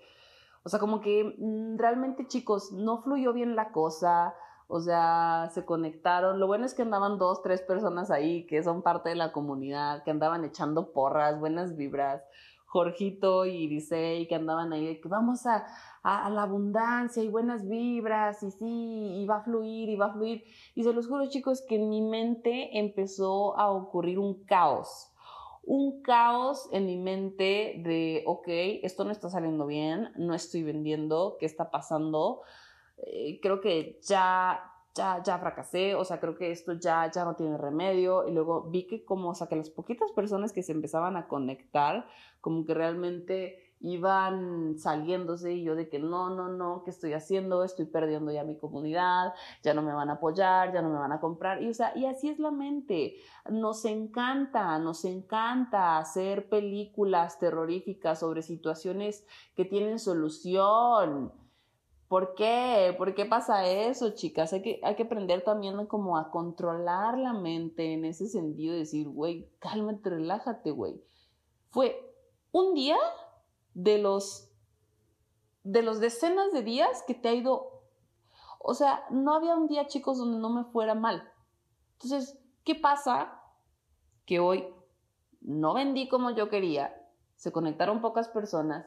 O 0.65 0.69
sea, 0.69 0.79
como 0.79 1.01
que 1.01 1.35
mm, 1.39 1.79
realmente 1.79 2.27
chicos, 2.27 2.73
no 2.73 3.03
fluyó 3.03 3.33
bien 3.33 3.57
la 3.57 3.73
cosa, 3.73 4.35
o 4.69 4.81
sea, 4.81 5.51
se 5.53 5.65
conectaron. 5.65 6.39
Lo 6.39 6.47
bueno 6.47 6.67
es 6.67 6.75
que 6.75 6.83
andaban 6.83 7.19
dos, 7.19 7.43
tres 7.43 7.63
personas 7.63 8.11
ahí 8.11 8.47
que 8.47 8.63
son 8.63 8.83
parte 8.83 9.09
de 9.09 9.17
la 9.17 9.33
comunidad, 9.33 10.03
que 10.03 10.11
andaban 10.11 10.45
echando 10.45 10.93
porras, 10.93 11.41
buenas 11.41 11.77
vibras. 11.77 12.23
Jorgito 12.73 13.45
y 13.45 13.65
Irisei 13.65 14.27
que 14.27 14.35
andaban 14.35 14.73
ahí 14.73 14.87
de 14.87 14.99
que 14.99 15.07
vamos 15.07 15.45
a, 15.45 15.67
a, 16.03 16.31
la 16.31 16.45
abundancia 16.45 17.23
y 17.23 17.29
buenas 17.29 17.69
vibras 17.69 18.43
y 18.43 18.51
sí, 18.51 19.21
y 19.21 19.27
va 19.27 19.37
a 19.37 19.43
fluir 19.43 19.91
y 19.91 19.97
va 19.97 20.07
a 20.07 20.13
fluir. 20.15 20.43
Y 20.75 20.83
se 20.83 20.95
los 20.95 21.07
juro 21.07 21.29
chicos 21.29 21.63
que 21.69 21.77
en 21.77 21.91
mi 21.91 22.01
mente 22.01 22.79
empezó 22.79 23.59
a 23.59 23.71
ocurrir 23.71 24.19
un 24.19 24.45
caos. 24.45 25.13
Un 25.65 26.01
caos 26.01 26.67
en 26.73 26.87
mi 26.87 26.97
mente 26.97 27.75
de, 27.85 28.23
ok, 28.25 28.49
esto 28.83 29.05
no 29.05 29.11
está 29.11 29.29
saliendo 29.29 29.67
bien, 29.67 30.09
no 30.17 30.35
estoy 30.35 30.63
vendiendo, 30.63 31.37
¿qué 31.39 31.45
está 31.45 31.71
pasando? 31.71 32.41
Eh, 32.97 33.39
creo 33.43 33.61
que 33.61 34.01
ya 34.03 34.72
ya, 34.95 35.23
ya 35.23 35.39
fracasé, 35.39 35.95
o 35.95 36.05
sea, 36.05 36.21
creo 36.21 36.37
que 36.37 36.51
esto 36.51 36.75
ya, 36.75 37.11
ya 37.11 37.25
no 37.25 37.35
tiene 37.35 37.57
remedio. 37.57 38.29
Y 38.29 38.33
luego 38.33 38.65
vi 38.71 38.87
que 38.87 39.05
como, 39.05 39.31
o 39.31 39.35
sea, 39.35 39.47
que 39.47 39.57
las 39.57 39.71
poquitas 39.71 40.13
personas 40.13 40.53
que 40.53 40.63
se 40.63 40.73
empezaban 40.73 41.17
a 41.17 41.29
conectar, 41.29 42.07
como 42.41 42.65
que 42.65 42.75
realmente 42.75 43.73
iban 43.83 44.79
saliéndose 44.79 45.55
y 45.55 45.65
yo 45.65 45.75
de 45.75 45.89
que 45.89 45.99
no, 45.99 46.31
no, 46.31 46.49
no, 46.49 46.83
¿qué 46.85 46.91
estoy 46.91 47.15
haciendo? 47.15 47.65
Estoy 47.65 47.87
perdiendo 47.87 48.31
ya 48.31 48.45
mi 48.45 48.57
comunidad, 48.57 49.35
ya 49.63 49.75
no 49.75 49.83
me 49.83 49.93
van 49.93 50.09
a 50.09 50.15
apoyar, 50.15 50.73
ya 50.73 50.83
no 50.83 50.89
me 50.89 50.99
van 50.99 51.13
a 51.13 51.21
comprar. 51.21 51.63
Y, 51.63 51.69
o 51.69 51.75
sea, 51.75 51.93
y 51.97 52.07
así 52.07 52.29
es 52.29 52.39
la 52.39 52.53
mente. 52.53 53.17
Nos 53.51 53.85
encanta, 53.85 54.79
nos 54.79 55.05
encanta 55.05 55.99
hacer 55.99 56.49
películas 56.49 57.39
terroríficas 57.39 58.21
sobre 58.21 58.43
situaciones 58.43 59.27
que 59.57 59.65
tienen 59.65 59.99
solución. 59.99 61.33
¿Por 62.13 62.35
qué? 62.35 62.95
¿Por 62.99 63.15
qué 63.15 63.25
pasa 63.25 63.67
eso, 63.67 64.11
chicas? 64.11 64.53
Hay 64.53 64.61
que, 64.61 64.81
hay 64.83 64.97
que 64.97 65.05
aprender 65.05 65.45
también 65.45 65.87
como 65.87 66.19
a 66.19 66.31
controlar 66.31 67.17
la 67.17 67.33
mente 67.33 67.95
en 67.95 68.05
ese 68.05 68.29
sentido, 68.29 68.75
decir, 68.75 69.09
güey, 69.09 69.49
cálmate, 69.61 70.11
relájate, 70.11 70.73
güey. 70.73 71.03
Fue 71.71 72.15
un 72.51 72.75
día 72.75 72.99
de 73.73 73.97
los, 73.97 74.53
de 75.65 75.81
los 75.81 76.01
decenas 76.01 76.53
de 76.53 76.61
días 76.61 77.03
que 77.07 77.15
te 77.15 77.31
ha 77.31 77.33
ido, 77.33 77.81
o 78.59 78.75
sea, 78.75 79.07
no 79.09 79.35
había 79.35 79.57
un 79.57 79.67
día, 79.67 79.87
chicos, 79.87 80.19
donde 80.19 80.39
no 80.39 80.51
me 80.51 80.65
fuera 80.65 80.95
mal. 80.95 81.27
Entonces, 81.95 82.39
¿qué 82.63 82.75
pasa? 82.75 83.41
Que 84.27 84.39
hoy 84.39 84.67
no 85.41 85.73
vendí 85.73 86.11
como 86.11 86.29
yo 86.33 86.51
quería, 86.51 86.95
se 87.37 87.53
conectaron 87.53 88.03
pocas 88.03 88.29
personas 88.29 88.85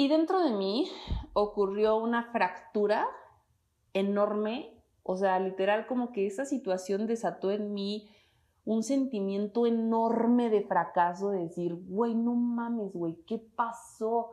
y 0.00 0.06
dentro 0.06 0.40
de 0.44 0.52
mí 0.52 0.88
ocurrió 1.32 1.96
una 1.96 2.30
fractura 2.30 3.08
enorme, 3.92 4.80
o 5.02 5.16
sea, 5.16 5.40
literal 5.40 5.88
como 5.88 6.12
que 6.12 6.24
esa 6.24 6.44
situación 6.44 7.08
desató 7.08 7.50
en 7.50 7.74
mí 7.74 8.08
un 8.64 8.84
sentimiento 8.84 9.66
enorme 9.66 10.50
de 10.50 10.62
fracaso, 10.62 11.30
de 11.30 11.40
decir, 11.40 11.74
güey, 11.74 12.14
no 12.14 12.34
mames, 12.34 12.92
güey, 12.92 13.16
¿qué 13.26 13.38
pasó? 13.38 14.30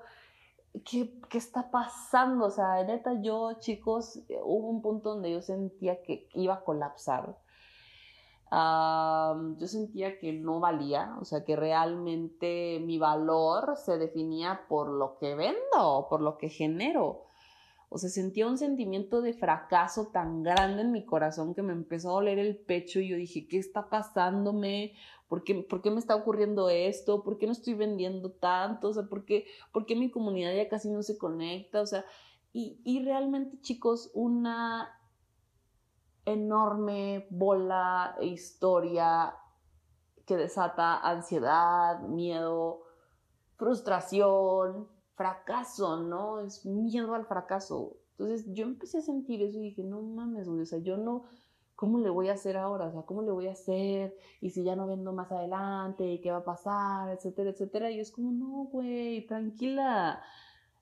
¿Qué, 0.86 1.20
¿Qué, 1.30 1.40
está 1.40 1.72
pasando? 1.72 2.46
O 2.46 2.52
sea, 2.52 2.84
neta, 2.84 3.20
yo, 3.20 3.54
chicos, 3.54 4.20
hubo 4.44 4.70
un 4.70 4.84
punto 4.84 5.16
donde 5.16 5.32
yo 5.32 5.42
sentía 5.42 6.04
que 6.04 6.30
iba 6.36 6.54
a 6.54 6.64
colapsar. 6.64 7.40
Yo 8.56 9.68
sentía 9.68 10.18
que 10.18 10.32
no 10.32 10.60
valía, 10.60 11.16
o 11.20 11.26
sea, 11.26 11.44
que 11.44 11.56
realmente 11.56 12.80
mi 12.82 12.98
valor 12.98 13.76
se 13.76 13.98
definía 13.98 14.62
por 14.70 14.90
lo 14.90 15.18
que 15.18 15.36
vendo, 15.36 16.08
por 16.10 16.22
lo 16.22 16.38
que 16.38 16.50
genero. 16.50 17.26
O 17.90 17.98
sea, 17.98 18.10
sentía 18.10 18.48
un 18.48 18.58
sentimiento 18.58 19.22
de 19.22 19.34
fracaso 19.34 20.08
tan 20.08 20.44
grande 20.44 20.82
en 20.84 20.92
mi 20.92 21.06
corazón 21.06 21.54
que 21.54 21.62
me 21.62 21.74
empezó 21.74 22.10
a 22.10 22.14
doler 22.14 22.40
el 22.40 22.58
pecho 22.58 23.00
y 23.00 23.10
yo 23.10 23.18
dije, 23.18 23.48
¿qué 23.48 23.58
está 23.58 23.90
pasándome? 23.90 24.94
¿Por 25.28 25.44
qué, 25.44 25.56
¿Por 25.56 25.82
qué 25.82 25.92
me 25.92 26.00
está 26.00 26.16
ocurriendo 26.16 26.70
esto? 26.70 27.24
¿Por 27.24 27.38
qué 27.38 27.48
no 27.48 27.52
estoy 27.52 27.74
vendiendo 27.74 28.32
tanto? 28.32 28.90
O 28.90 28.94
sea, 28.94 29.04
¿por 29.04 29.26
qué, 29.26 29.46
¿por 29.72 29.86
qué 29.86 29.96
mi 29.96 30.10
comunidad 30.10 30.56
ya 30.56 30.70
casi 30.70 30.90
no 30.90 31.04
se 31.04 31.18
conecta? 31.18 31.82
O 31.82 31.86
sea, 31.86 32.06
y, 32.54 32.80
y 32.84 33.04
realmente, 33.04 33.60
chicos, 33.62 34.12
una 34.14 34.90
enorme 36.26 37.28
bola 37.30 38.16
e 38.20 38.26
historia 38.28 39.36
que 40.26 40.38
desata 40.38 40.98
ansiedad, 41.00 42.02
miedo, 42.02 42.82
frustración, 43.58 44.88
fracaso, 45.16 46.02
¿no? 46.02 46.40
Es 46.40 46.66
miedo 46.66 47.14
al 47.14 47.26
fracaso. 47.26 47.98
Entonces 48.18 48.46
yo 48.54 48.64
empecé 48.64 49.00
a 49.00 49.02
sentir 49.02 49.42
eso 49.42 49.60
y 49.60 49.64
dije, 49.64 49.84
no 49.84 50.02
mames, 50.02 50.48
güey, 50.48 50.62
o 50.62 50.66
sea, 50.66 50.80
yo 50.80 50.98
no, 50.98 51.24
¿cómo 51.76 52.00
le 52.00 52.10
voy 52.10 52.30
a 52.30 52.34
hacer 52.34 52.58
ahora? 52.58 52.88
O 52.88 52.92
sea, 52.92 53.02
¿cómo 53.04 53.22
le 53.22 53.32
voy 53.32 53.48
a 53.48 53.52
hacer? 53.52 54.16
Y 54.42 54.52
si 54.52 54.64
ya 54.64 54.76
no 54.76 54.88
vendo 54.88 55.14
más 55.14 55.32
adelante, 55.32 56.20
¿qué 56.22 56.32
va 56.32 56.38
a 56.38 56.46
pasar? 56.46 57.10
Etcétera, 57.10 57.52
etcétera. 57.52 57.92
Y 57.92 58.00
es 58.00 58.12
como, 58.12 58.32
no, 58.32 58.66
güey, 58.72 59.26
tranquila. 59.28 60.22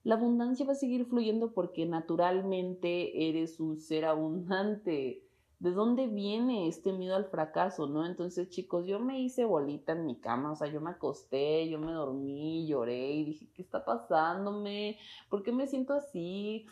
La 0.04 0.16
abundancia 0.16 0.66
va 0.66 0.74
a 0.74 0.76
seguir 0.76 1.06
fluyendo 1.06 1.54
porque 1.54 1.86
naturalmente 1.86 3.30
eres 3.30 3.60
un 3.60 3.80
ser 3.80 4.06
abundante. 4.06 5.24
¿De 5.64 5.72
dónde 5.72 6.08
viene 6.08 6.68
este 6.68 6.92
miedo 6.92 7.16
al 7.16 7.24
fracaso, 7.24 7.88
no? 7.88 8.06
Entonces, 8.06 8.50
chicos, 8.50 8.86
yo 8.86 9.00
me 9.00 9.22
hice 9.22 9.46
bolita 9.46 9.94
en 9.94 10.06
mi 10.06 10.20
cama, 10.20 10.52
o 10.52 10.58
sea, 10.58 10.68
yo 10.68 10.82
me 10.82 10.90
acosté, 10.90 11.70
yo 11.70 11.80
me 11.80 11.94
dormí, 11.94 12.68
lloré 12.68 13.12
y 13.12 13.24
dije, 13.24 13.48
¿qué 13.54 13.62
está 13.62 13.86
pasándome? 13.86 14.98
¿Por 15.30 15.42
qué 15.42 15.54
me 15.54 15.66
siento 15.66 15.94
así? 15.94 16.66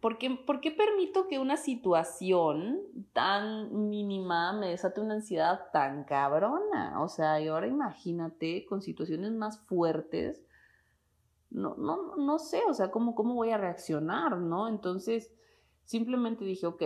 ¿Por 0.00 0.16
qué, 0.16 0.30
¿Por 0.30 0.60
qué 0.60 0.70
permito 0.70 1.26
que 1.26 1.40
una 1.40 1.56
situación 1.56 2.82
tan 3.12 3.88
mínima 3.88 4.52
me 4.52 4.68
desate 4.68 5.00
una 5.00 5.14
ansiedad 5.14 5.62
tan 5.72 6.04
cabrona? 6.04 7.02
O 7.02 7.08
sea, 7.08 7.40
y 7.40 7.48
ahora 7.48 7.66
imagínate 7.66 8.64
con 8.66 8.80
situaciones 8.80 9.32
más 9.32 9.58
fuertes, 9.66 10.46
no, 11.50 11.74
no, 11.74 12.14
no 12.14 12.38
sé, 12.38 12.60
o 12.68 12.74
sea, 12.74 12.92
¿cómo, 12.92 13.16
cómo 13.16 13.34
voy 13.34 13.50
a 13.50 13.58
reaccionar, 13.58 14.36
¿no? 14.36 14.68
Entonces, 14.68 15.32
simplemente 15.82 16.44
dije, 16.44 16.64
ok, 16.68 16.82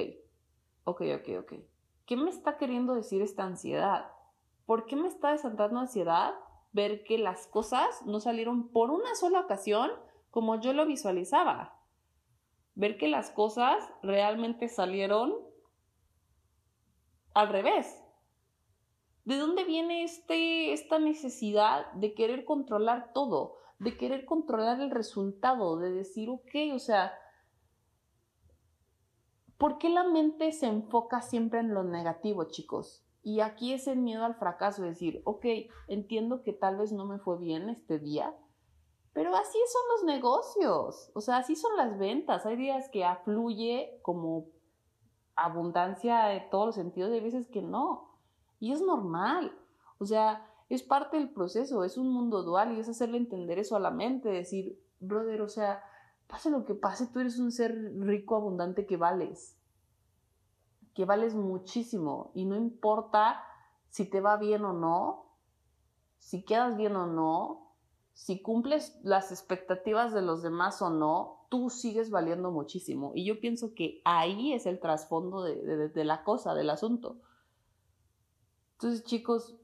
ok, 0.84 1.02
ok, 1.20 1.28
ok. 1.40 1.52
¿Qué 2.06 2.16
me 2.16 2.30
está 2.30 2.56
queriendo 2.56 2.94
decir 2.94 3.22
esta 3.22 3.44
ansiedad? 3.44 4.10
¿Por 4.66 4.86
qué 4.86 4.96
me 4.96 5.08
está 5.08 5.32
desatando 5.32 5.80
ansiedad 5.80 6.34
ver 6.72 7.04
que 7.04 7.18
las 7.18 7.46
cosas 7.46 8.04
no 8.06 8.20
salieron 8.20 8.68
por 8.68 8.90
una 8.90 9.14
sola 9.14 9.40
ocasión 9.40 9.90
como 10.30 10.60
yo 10.60 10.72
lo 10.72 10.86
visualizaba? 10.86 11.78
Ver 12.74 12.96
que 12.96 13.08
las 13.08 13.30
cosas 13.30 13.92
realmente 14.02 14.68
salieron 14.68 15.34
al 17.34 17.48
revés. 17.48 18.02
¿De 19.24 19.36
dónde 19.36 19.64
viene 19.64 20.02
este, 20.02 20.72
esta 20.72 20.98
necesidad 20.98 21.90
de 21.92 22.14
querer 22.14 22.44
controlar 22.44 23.12
todo? 23.12 23.56
De 23.78 23.96
querer 23.96 24.24
controlar 24.24 24.80
el 24.80 24.90
resultado, 24.90 25.78
de 25.78 25.92
decir, 25.92 26.28
ok, 26.28 26.74
o 26.74 26.78
sea, 26.78 27.14
¿Por 29.62 29.78
qué 29.78 29.90
la 29.90 30.02
mente 30.02 30.50
se 30.50 30.66
enfoca 30.66 31.22
siempre 31.22 31.60
en 31.60 31.72
lo 31.72 31.84
negativo, 31.84 32.48
chicos? 32.48 33.06
Y 33.22 33.38
aquí 33.38 33.72
es 33.72 33.86
el 33.86 34.00
miedo 34.00 34.24
al 34.24 34.34
fracaso, 34.34 34.82
decir, 34.82 35.22
ok, 35.24 35.46
entiendo 35.86 36.42
que 36.42 36.52
tal 36.52 36.78
vez 36.78 36.90
no 36.90 37.04
me 37.04 37.20
fue 37.20 37.38
bien 37.38 37.68
este 37.68 38.00
día, 38.00 38.36
pero 39.12 39.36
así 39.36 39.58
son 39.68 39.82
los 39.94 40.16
negocios, 40.16 41.12
o 41.14 41.20
sea, 41.20 41.36
así 41.36 41.54
son 41.54 41.76
las 41.76 41.96
ventas. 41.96 42.44
Hay 42.44 42.56
días 42.56 42.88
que 42.88 43.04
afluye 43.04 44.00
como 44.02 44.48
abundancia 45.36 46.24
de 46.24 46.40
todos 46.40 46.66
los 46.66 46.74
sentidos, 46.74 47.12
hay 47.12 47.20
veces 47.20 47.46
que 47.46 47.62
no. 47.62 48.18
Y 48.58 48.72
es 48.72 48.82
normal, 48.82 49.56
o 49.98 50.06
sea, 50.06 50.44
es 50.70 50.82
parte 50.82 51.18
del 51.18 51.30
proceso, 51.30 51.84
es 51.84 51.96
un 51.96 52.12
mundo 52.12 52.42
dual 52.42 52.76
y 52.76 52.80
es 52.80 52.88
hacerle 52.88 53.18
entender 53.18 53.60
eso 53.60 53.76
a 53.76 53.80
la 53.80 53.92
mente, 53.92 54.28
decir, 54.28 54.82
brother, 54.98 55.40
o 55.40 55.48
sea, 55.48 55.84
pase 56.32 56.48
lo 56.48 56.64
que 56.64 56.74
pase, 56.74 57.08
tú 57.08 57.20
eres 57.20 57.38
un 57.38 57.52
ser 57.52 57.74
rico, 57.98 58.36
abundante 58.36 58.86
que 58.86 58.96
vales. 58.96 59.54
Que 60.94 61.04
vales 61.04 61.34
muchísimo. 61.34 62.30
Y 62.34 62.46
no 62.46 62.56
importa 62.56 63.44
si 63.90 64.06
te 64.06 64.22
va 64.22 64.38
bien 64.38 64.64
o 64.64 64.72
no, 64.72 65.26
si 66.18 66.42
quedas 66.42 66.78
bien 66.78 66.96
o 66.96 67.06
no, 67.06 67.74
si 68.14 68.40
cumples 68.40 68.98
las 69.02 69.30
expectativas 69.30 70.14
de 70.14 70.22
los 70.22 70.42
demás 70.42 70.80
o 70.80 70.88
no, 70.88 71.44
tú 71.50 71.68
sigues 71.68 72.10
valiendo 72.10 72.50
muchísimo. 72.50 73.12
Y 73.14 73.26
yo 73.26 73.38
pienso 73.38 73.74
que 73.74 74.00
ahí 74.06 74.54
es 74.54 74.64
el 74.64 74.80
trasfondo 74.80 75.42
de, 75.42 75.90
de 75.90 76.04
la 76.04 76.24
cosa, 76.24 76.54
del 76.54 76.70
asunto. 76.70 77.20
Entonces, 78.76 79.04
chicos, 79.04 79.54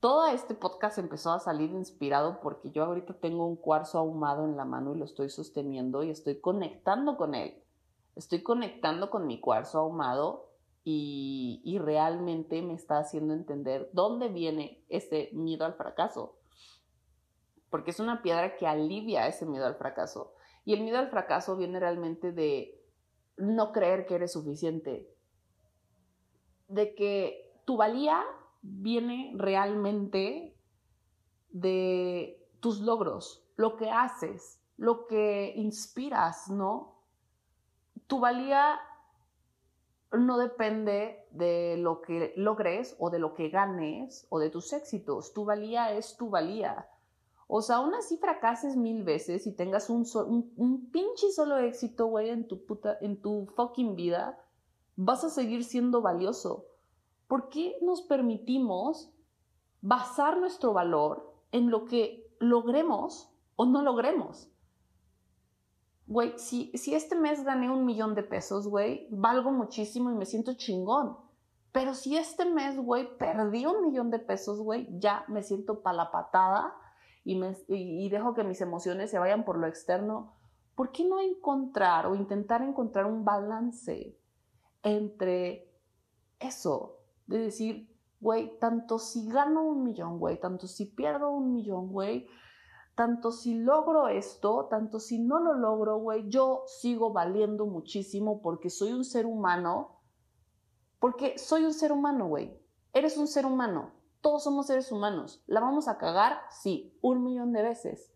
todo 0.00 0.28
este 0.28 0.54
podcast 0.54 0.98
empezó 0.98 1.32
a 1.32 1.40
salir 1.40 1.70
inspirado 1.70 2.40
porque 2.40 2.70
yo 2.70 2.84
ahorita 2.84 3.14
tengo 3.14 3.46
un 3.46 3.56
cuarzo 3.56 3.98
ahumado 3.98 4.44
en 4.44 4.56
la 4.56 4.64
mano 4.64 4.94
y 4.94 4.98
lo 4.98 5.04
estoy 5.04 5.28
sosteniendo 5.28 6.04
y 6.04 6.10
estoy 6.10 6.40
conectando 6.40 7.16
con 7.16 7.34
él. 7.34 7.62
Estoy 8.14 8.42
conectando 8.42 9.10
con 9.10 9.26
mi 9.26 9.40
cuarzo 9.40 9.78
ahumado 9.80 10.50
y, 10.84 11.60
y 11.64 11.78
realmente 11.78 12.62
me 12.62 12.74
está 12.74 12.98
haciendo 12.98 13.34
entender 13.34 13.90
dónde 13.92 14.28
viene 14.28 14.84
ese 14.88 15.30
miedo 15.32 15.64
al 15.64 15.74
fracaso. 15.74 16.36
Porque 17.68 17.90
es 17.90 18.00
una 18.00 18.22
piedra 18.22 18.56
que 18.56 18.66
alivia 18.66 19.26
ese 19.26 19.46
miedo 19.46 19.66
al 19.66 19.76
fracaso. 19.76 20.32
Y 20.64 20.74
el 20.74 20.82
miedo 20.82 20.98
al 20.98 21.10
fracaso 21.10 21.56
viene 21.56 21.80
realmente 21.80 22.32
de 22.32 22.80
no 23.36 23.72
creer 23.72 24.06
que 24.06 24.14
eres 24.14 24.32
suficiente. 24.32 25.12
De 26.68 26.94
que 26.94 27.52
tu 27.64 27.76
valía 27.76 28.24
viene 28.62 29.32
realmente 29.36 30.56
de 31.50 32.46
tus 32.60 32.80
logros, 32.80 33.44
lo 33.56 33.76
que 33.76 33.90
haces, 33.90 34.60
lo 34.76 35.06
que 35.06 35.52
inspiras, 35.56 36.48
¿no? 36.50 37.02
Tu 38.06 38.20
valía 38.20 38.80
no 40.12 40.38
depende 40.38 41.26
de 41.30 41.76
lo 41.78 42.00
que 42.00 42.32
logres 42.36 42.96
o 42.98 43.10
de 43.10 43.18
lo 43.18 43.34
que 43.34 43.50
ganes 43.50 44.26
o 44.30 44.38
de 44.38 44.50
tus 44.50 44.72
éxitos. 44.72 45.32
Tu 45.34 45.44
valía 45.44 45.92
es 45.92 46.16
tu 46.16 46.30
valía. 46.30 46.88
O 47.46 47.62
sea, 47.62 47.76
aún 47.76 47.94
así 47.94 48.18
fracases 48.18 48.76
mil 48.76 49.04
veces 49.04 49.46
y 49.46 49.52
tengas 49.52 49.88
un, 49.88 50.06
un, 50.56 50.90
pinche 50.90 51.32
solo 51.32 51.56
éxito, 51.58 52.06
güey, 52.06 52.28
en 52.28 52.46
tu 52.46 52.64
puta, 52.66 52.98
en 53.00 53.20
tu 53.20 53.46
fucking 53.56 53.96
vida, 53.96 54.38
vas 54.96 55.24
a 55.24 55.30
seguir 55.30 55.64
siendo 55.64 56.02
valioso. 56.02 56.66
¿Por 57.28 57.50
qué 57.50 57.76
nos 57.82 58.02
permitimos 58.02 59.12
basar 59.80 60.38
nuestro 60.38 60.72
valor 60.72 61.32
en 61.52 61.70
lo 61.70 61.84
que 61.84 62.34
logremos 62.40 63.30
o 63.54 63.66
no 63.66 63.82
logremos? 63.82 64.50
Güey, 66.06 66.32
si, 66.38 66.72
si 66.76 66.94
este 66.94 67.14
mes 67.14 67.44
gané 67.44 67.70
un 67.70 67.84
millón 67.84 68.14
de 68.14 68.22
pesos, 68.22 68.66
güey, 68.66 69.06
valgo 69.10 69.52
muchísimo 69.52 70.10
y 70.10 70.14
me 70.14 70.24
siento 70.24 70.54
chingón. 70.54 71.18
Pero 71.70 71.92
si 71.92 72.16
este 72.16 72.46
mes, 72.46 72.78
güey, 72.78 73.16
perdí 73.18 73.66
un 73.66 73.82
millón 73.82 74.10
de 74.10 74.18
pesos, 74.18 74.58
güey, 74.58 74.88
ya 74.98 75.24
me 75.28 75.42
siento 75.42 75.82
pa' 75.82 75.92
la 75.92 76.10
patada 76.10 76.74
y, 77.24 77.36
me, 77.36 77.54
y 77.68 78.08
dejo 78.08 78.32
que 78.32 78.42
mis 78.42 78.62
emociones 78.62 79.10
se 79.10 79.18
vayan 79.18 79.44
por 79.44 79.58
lo 79.58 79.66
externo. 79.66 80.32
¿Por 80.74 80.92
qué 80.92 81.04
no 81.04 81.20
encontrar 81.20 82.06
o 82.06 82.14
intentar 82.14 82.62
encontrar 82.62 83.04
un 83.04 83.24
balance 83.24 84.18
entre 84.82 85.70
eso, 86.40 86.97
de 87.28 87.38
decir, 87.38 87.96
güey, 88.20 88.58
tanto 88.58 88.98
si 88.98 89.28
gano 89.28 89.62
un 89.62 89.84
millón, 89.84 90.18
güey, 90.18 90.40
tanto 90.40 90.66
si 90.66 90.86
pierdo 90.86 91.30
un 91.30 91.52
millón, 91.52 91.92
güey, 91.92 92.26
tanto 92.96 93.30
si 93.30 93.54
logro 93.54 94.08
esto, 94.08 94.66
tanto 94.68 94.98
si 94.98 95.20
no 95.20 95.38
lo 95.38 95.54
logro, 95.54 95.98
güey, 95.98 96.28
yo 96.28 96.64
sigo 96.66 97.12
valiendo 97.12 97.66
muchísimo 97.66 98.42
porque 98.42 98.70
soy 98.70 98.92
un 98.92 99.04
ser 99.04 99.26
humano, 99.26 100.00
porque 100.98 101.38
soy 101.38 101.64
un 101.64 101.72
ser 101.72 101.92
humano, 101.92 102.26
güey. 102.26 102.60
Eres 102.92 103.16
un 103.16 103.28
ser 103.28 103.46
humano, 103.46 103.92
todos 104.20 104.42
somos 104.42 104.66
seres 104.66 104.90
humanos. 104.90 105.42
¿La 105.46 105.60
vamos 105.60 105.86
a 105.88 105.98
cagar? 105.98 106.40
Sí, 106.50 106.98
un 107.00 107.22
millón 107.22 107.52
de 107.52 107.62
veces. 107.62 108.12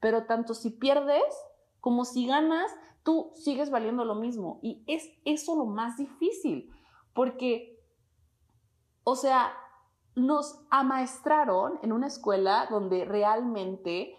Pero 0.00 0.24
tanto 0.24 0.54
si 0.54 0.70
pierdes 0.70 1.22
como 1.80 2.04
si 2.04 2.26
ganas, 2.26 2.70
tú 3.02 3.30
sigues 3.34 3.70
valiendo 3.70 4.04
lo 4.04 4.14
mismo. 4.14 4.58
Y 4.62 4.82
es 4.86 5.10
eso 5.24 5.54
lo 5.56 5.66
más 5.66 5.98
difícil, 5.98 6.70
porque 7.12 7.73
o 9.04 9.16
sea, 9.16 9.52
nos 10.16 10.60
amaestraron 10.70 11.78
en 11.82 11.92
una 11.92 12.06
escuela 12.06 12.66
donde 12.70 13.04
realmente 13.04 14.16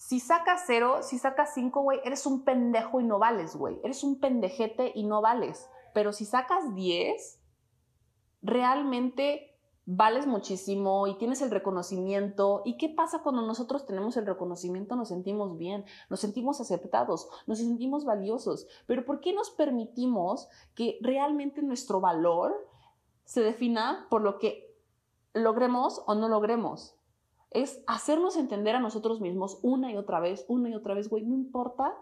si 0.00 0.18
sacas 0.18 0.64
cero, 0.66 1.00
si 1.02 1.18
sacas 1.18 1.52
cinco, 1.52 1.82
güey, 1.82 2.00
eres 2.04 2.24
un 2.24 2.42
pendejo 2.42 3.00
y 3.00 3.04
no 3.04 3.18
vales, 3.18 3.54
güey. 3.54 3.78
Eres 3.84 4.02
un 4.02 4.18
pendejete 4.18 4.92
y 4.94 5.04
no 5.04 5.20
vales. 5.20 5.68
Pero 5.92 6.14
si 6.14 6.24
sacas 6.24 6.74
diez, 6.74 7.38
realmente 8.40 9.58
vales 9.84 10.26
muchísimo 10.26 11.06
y 11.06 11.18
tienes 11.18 11.42
el 11.42 11.50
reconocimiento. 11.50 12.62
¿Y 12.64 12.78
qué 12.78 12.88
pasa 12.88 13.22
cuando 13.22 13.42
nosotros 13.42 13.84
tenemos 13.84 14.16
el 14.16 14.24
reconocimiento? 14.24 14.96
Nos 14.96 15.08
sentimos 15.08 15.58
bien, 15.58 15.84
nos 16.08 16.20
sentimos 16.20 16.62
aceptados, 16.62 17.28
nos 17.46 17.58
sentimos 17.58 18.06
valiosos. 18.06 18.68
Pero 18.86 19.04
¿por 19.04 19.20
qué 19.20 19.34
nos 19.34 19.50
permitimos 19.50 20.48
que 20.74 20.98
realmente 21.02 21.60
nuestro 21.60 22.00
valor 22.00 22.69
se 23.30 23.42
defina 23.42 24.06
por 24.10 24.22
lo 24.22 24.38
que 24.38 24.76
logremos 25.32 26.02
o 26.06 26.14
no 26.14 26.28
logremos? 26.28 26.96
Es 27.50 27.82
hacernos 27.86 28.36
entender 28.36 28.74
a 28.74 28.80
nosotros 28.80 29.20
mismos 29.20 29.60
una 29.62 29.92
y 29.92 29.96
otra 29.96 30.18
vez, 30.18 30.44
una 30.48 30.68
y 30.68 30.74
otra 30.74 30.94
vez, 30.94 31.08
güey, 31.08 31.24
no 31.24 31.34
importa 31.34 31.96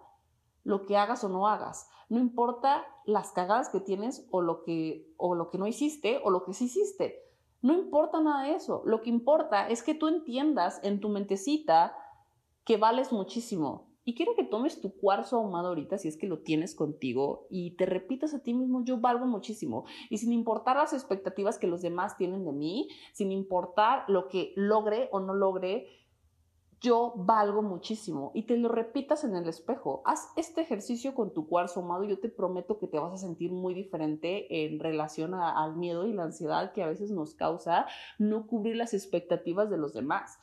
lo 0.64 0.87
que 0.87 0.97
hagas 0.97 1.25
o 1.25 1.29
no 1.29 1.47
hagas, 1.47 1.88
no 2.09 2.19
importa 2.19 2.87
las 3.05 3.33
cagadas 3.33 3.69
que 3.69 3.81
tienes 3.81 4.27
o 4.31 4.41
lo 4.41 4.62
que, 4.62 5.12
o 5.17 5.35
lo 5.35 5.51
que 5.51 5.59
no 5.59 5.67
hiciste 5.67 6.21
o 6.25 6.31
lo 6.31 6.45
que 6.45 6.55
sí 6.55 6.64
hiciste 6.64 7.29
no 7.61 7.75
importa 7.75 8.21
nada 8.21 8.45
de 8.45 8.55
eso. 8.55 8.83
Lo 8.85 9.01
que 9.03 9.11
importa 9.11 9.69
es 9.69 9.83
que 9.83 9.95
tú 9.95 10.09
entiendas 10.09 10.81
en 10.83 11.01
tu 11.01 11.09
mentecita 11.09 11.97
que 12.64 12.77
vales 12.77 13.12
muchísimo. 13.12 13.88
Y 14.09 14.14
quiero 14.14 14.35
que 14.35 14.42
tomes 14.42 14.81
tu 14.81 14.97
cuarzo 14.97 15.37
ahumado 15.37 15.68
ahorita, 15.68 15.99
si 15.99 16.09
es 16.09 16.16
que 16.16 16.27
lo 16.27 16.38
tienes 16.38 16.75
contigo, 16.75 17.47
y 17.51 17.73
te 17.73 17.85
repitas 17.85 18.33
a 18.33 18.42
ti 18.42 18.55
mismo, 18.55 18.83
yo 18.83 18.97
valgo 18.97 19.27
muchísimo. 19.27 19.85
Y 20.09 20.16
sin 20.16 20.33
importar 20.33 20.77
las 20.77 20.94
expectativas 20.94 21.59
que 21.59 21.66
los 21.66 21.83
demás 21.83 22.16
tienen 22.16 22.47
de 22.47 22.53
mí, 22.53 22.88
sin 23.12 23.31
importar 23.31 24.05
lo 24.09 24.29
que 24.29 24.55
logre 24.57 25.11
o 25.12 25.21
no 25.21 25.35
logre, 25.35 25.88
yo 26.81 27.12
valgo 27.16 27.61
muchísimo 27.61 28.33
y 28.33 28.44
te 28.44 28.57
lo 28.57 28.71
repitas 28.71 29.25
en 29.25 29.37
el 29.37 29.47
espejo. 29.47 30.01
Haz 30.07 30.31
este 30.37 30.62
ejercicio 30.62 31.14
con 31.14 31.35
tu 31.35 31.47
cuarzo 31.47 31.81
amado 31.81 32.05
y 32.05 32.09
yo 32.09 32.18
te 32.18 32.31
prometo 32.31 32.79
que 32.79 32.87
te 32.87 32.99
vas 32.99 33.12
a 33.12 33.18
sentir 33.18 33.53
muy 33.53 33.75
diferente 33.75 34.64
en 34.64 34.81
relación 34.81 35.35
al 35.35 35.77
miedo 35.77 36.07
y 36.07 36.14
la 36.14 36.23
ansiedad 36.23 36.73
que 36.73 36.83
a 36.83 36.88
veces 36.88 37.11
nos 37.11 37.35
causa 37.35 37.85
no 38.18 38.47
cubrir 38.47 38.77
las 38.77 38.94
expectativas 38.94 39.68
de 39.68 39.77
los 39.77 39.92
demás, 39.92 40.38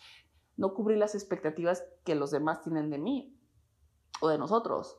no 0.55 0.75
cubrir 0.75 0.99
las 0.99 1.15
expectativas 1.15 1.83
que 2.03 2.13
los 2.13 2.29
demás 2.29 2.61
tienen 2.61 2.91
de 2.91 2.99
mí 2.99 3.34
o 4.21 4.29
de 4.29 4.37
nosotros. 4.37 4.97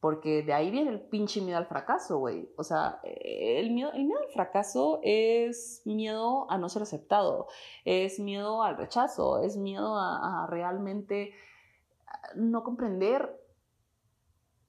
Porque 0.00 0.42
de 0.42 0.52
ahí 0.52 0.70
viene 0.72 0.90
el 0.90 1.00
pinche 1.00 1.40
miedo 1.40 1.58
al 1.58 1.66
fracaso, 1.66 2.18
güey. 2.18 2.50
O 2.56 2.64
sea, 2.64 3.00
el 3.04 3.70
miedo, 3.70 3.92
el 3.92 4.04
miedo 4.04 4.18
al 4.20 4.32
fracaso 4.32 4.98
es 5.02 5.82
miedo 5.84 6.50
a 6.50 6.58
no 6.58 6.68
ser 6.68 6.82
aceptado, 6.82 7.46
es 7.84 8.18
miedo 8.18 8.64
al 8.64 8.76
rechazo, 8.76 9.38
es 9.38 9.56
miedo 9.56 9.96
a, 9.96 10.46
realmente 10.48 11.32
no 12.34 12.64
comprender. 12.64 13.40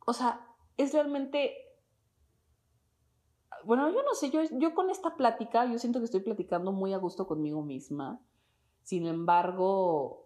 O 0.05 0.13
sea, 0.13 0.45
es 0.77 0.93
realmente 0.93 1.55
bueno, 3.65 3.89
yo 3.91 4.03
no 4.03 4.13
sé, 4.13 4.29
yo, 4.29 4.41
yo, 4.59 4.75
con 4.75 4.89
esta 4.89 5.15
plática, 5.15 5.65
yo 5.65 5.79
siento 5.79 5.99
que 5.99 6.05
estoy 6.05 6.19
platicando 6.19 6.73
muy 6.73 6.93
a 6.93 6.97
gusto 6.97 7.25
conmigo 7.25 7.63
misma. 7.63 8.19
Sin 8.83 9.07
embargo, 9.07 10.22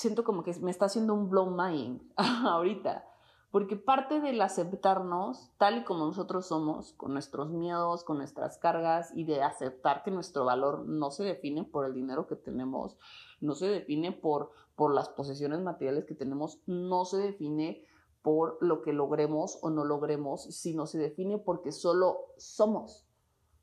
siento 0.00 0.24
como 0.24 0.42
que 0.42 0.52
me 0.60 0.70
está 0.70 0.86
haciendo 0.86 1.14
un 1.14 1.28
blow 1.28 1.50
mind 1.50 2.02
ahorita 2.16 3.04
porque 3.50 3.76
parte 3.76 4.20
del 4.20 4.40
aceptarnos 4.40 5.50
tal 5.58 5.78
y 5.78 5.84
como 5.84 6.06
nosotros 6.06 6.46
somos, 6.46 6.92
con 6.92 7.12
nuestros 7.12 7.50
miedos, 7.50 8.04
con 8.04 8.18
nuestras 8.18 8.58
cargas 8.58 9.10
y 9.14 9.24
de 9.24 9.42
aceptar 9.42 10.04
que 10.04 10.12
nuestro 10.12 10.44
valor 10.44 10.86
no 10.86 11.10
se 11.10 11.24
define 11.24 11.64
por 11.64 11.84
el 11.84 11.94
dinero 11.94 12.28
que 12.28 12.36
tenemos, 12.36 12.96
no 13.40 13.54
se 13.56 13.66
define 13.66 14.12
por, 14.12 14.50
por 14.76 14.94
las 14.94 15.08
posesiones 15.08 15.60
materiales 15.60 16.04
que 16.04 16.14
tenemos, 16.14 16.60
no 16.66 17.04
se 17.04 17.16
define 17.16 17.84
por 18.22 18.56
lo 18.60 18.82
que 18.82 18.92
logremos 18.92 19.58
o 19.62 19.70
no 19.70 19.84
logremos, 19.84 20.44
sino 20.54 20.86
se 20.86 20.98
define 20.98 21.38
porque 21.38 21.72
solo 21.72 22.26
somos, 22.36 23.04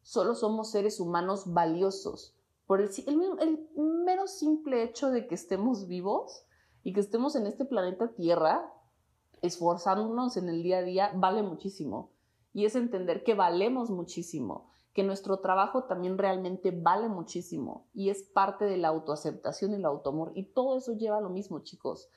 solo 0.02 0.36
somos 0.36 0.72
seres 0.72 1.00
humanos 1.00 1.54
valiosos. 1.54 2.34
Por 2.66 2.82
el, 2.82 2.90
el, 3.08 3.40
el 3.40 3.70
mero 4.08 4.26
simple 4.26 4.84
hecho 4.84 5.12
de 5.12 5.28
que 5.28 5.36
estemos 5.36 5.86
vivos 5.86 6.46
y 6.82 6.94
que 6.94 7.02
estemos 7.02 7.36
en 7.36 7.46
este 7.46 7.66
planeta 7.66 8.14
Tierra, 8.14 8.74
esforzándonos 9.42 10.38
en 10.38 10.48
el 10.48 10.64
día 10.64 10.78
a 10.78 10.82
día 10.82 11.12
vale 11.14 11.44
muchísimo. 11.44 12.14
Y 12.54 12.64
es 12.64 12.78
entender 12.78 13.26
que 13.26 13.36
valemos 13.36 13.90
muchísimo, 13.90 14.72
que 14.94 15.04
nuestro 15.04 15.42
trabajo 15.42 15.84
también 15.84 16.18
realmente 16.18 16.72
vale 16.72 17.10
muchísimo. 17.10 17.90
Y 17.94 18.10
es 18.10 18.24
parte 18.24 18.64
de 18.64 18.78
la 18.78 18.88
autoaceptación 18.88 19.74
y 19.74 19.76
el 19.76 19.86
autoamor. 19.86 20.32
Y 20.36 20.54
todo 20.54 20.78
eso 20.78 20.94
lleva 20.94 21.18
a 21.18 21.22
lo 21.22 21.30
mismo, 21.30 21.60
chicos. 21.60 22.10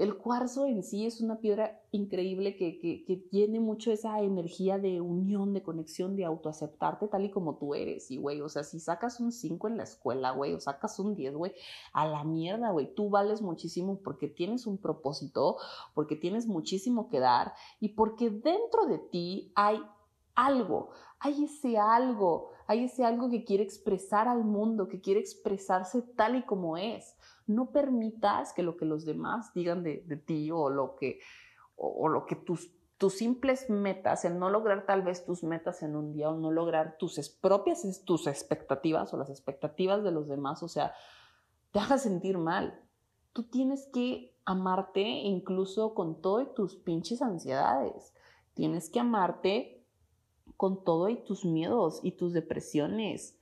El 0.00 0.16
cuarzo 0.16 0.64
en 0.64 0.82
sí 0.82 1.04
es 1.04 1.20
una 1.20 1.40
piedra 1.40 1.78
increíble 1.90 2.56
que, 2.56 3.26
tiene 3.30 3.60
mucho 3.60 3.92
esa 3.92 4.18
energía 4.20 4.78
de 4.78 5.02
unión, 5.02 5.52
de 5.52 5.62
conexión, 5.62 6.16
de 6.16 6.24
autoaceptarte 6.24 7.06
tal 7.08 7.26
y 7.26 7.30
como 7.30 7.58
tú 7.58 7.74
eres. 7.74 8.10
Y, 8.10 8.16
güey, 8.16 8.40
o 8.40 8.48
sea, 8.48 8.64
si 8.64 8.80
sacas 8.80 9.20
un 9.20 9.30
5 9.30 9.68
en 9.68 9.76
la 9.76 9.82
escuela, 9.82 10.30
güey, 10.30 10.54
o 10.54 10.60
sacas 10.60 10.98
un 10.98 11.14
10, 11.14 11.34
güey, 11.34 11.52
a 11.92 12.06
la 12.06 12.24
mierda, 12.24 12.70
güey, 12.70 12.94
tú 12.94 13.10
vales 13.10 13.42
muchísimo 13.42 14.00
porque 14.02 14.26
tienes 14.26 14.66
un 14.66 14.78
propósito, 14.78 15.58
porque 15.92 16.16
tienes 16.16 16.46
muchísimo 16.46 17.10
que 17.10 17.20
dar 17.20 17.52
y 17.78 17.90
porque 17.90 18.30
dentro 18.30 18.86
de 18.86 19.00
ti 19.00 19.52
hay 19.54 19.82
algo, 20.34 20.92
hay 21.18 21.44
ese 21.44 21.76
algo, 21.76 22.52
hay 22.70 22.84
ese 22.84 23.04
algo 23.04 23.28
que 23.28 23.42
quiere 23.42 23.64
expresar 23.64 24.28
al 24.28 24.44
mundo, 24.44 24.86
que 24.86 25.00
quiere 25.00 25.18
expresarse 25.18 26.02
tal 26.02 26.36
y 26.36 26.42
como 26.44 26.76
es 26.76 27.16
no 27.48 27.72
permitas 27.72 28.52
que 28.52 28.62
lo 28.62 28.76
que 28.76 28.84
los 28.84 29.04
demás 29.04 29.52
digan 29.54 29.82
de, 29.82 30.22
ti 30.24 30.52
o 30.52 30.70
lo 30.70 30.94
que, 30.94 31.18
o, 31.74 32.08
lo 32.08 32.26
que 32.26 32.36
tus, 32.36 32.72
tus 32.96 33.14
simples 33.14 33.68
metas, 33.70 34.24
el 34.24 34.38
no 34.38 34.50
lograr 34.50 34.86
tal 34.86 35.02
vez 35.02 35.24
tus 35.24 35.42
metas 35.42 35.82
en 35.82 35.96
un 35.96 36.12
día 36.12 36.30
o 36.30 36.36
no 36.36 36.52
lograr 36.52 36.96
tus 36.96 37.18
propias 37.28 37.82
tus 38.04 38.28
expectativas 38.28 39.12
o 39.12 39.16
las 39.16 39.30
expectativas 39.30 40.04
de 40.04 40.12
los 40.12 40.28
demás, 40.28 40.62
o 40.62 40.68
sea, 40.68 40.94
te 41.72 41.80
haga 41.80 41.98
sentir 41.98 42.38
mal. 42.38 42.80
Tú 43.32 43.42
tienes 43.50 43.88
que 43.92 44.32
amarte 44.44 45.02
incluso 45.02 45.92
con 45.92 46.22
todo 46.22 46.46
tus 46.46 46.76
pinches 46.76 47.20
ansiedades. 47.20 48.14
Tienes 48.54 48.90
que 48.90 49.00
amarte 49.00 49.79
con 50.56 50.84
todo 50.84 51.08
y 51.08 51.16
tus 51.16 51.44
miedos 51.44 52.00
y 52.02 52.12
tus 52.12 52.32
depresiones. 52.32 53.38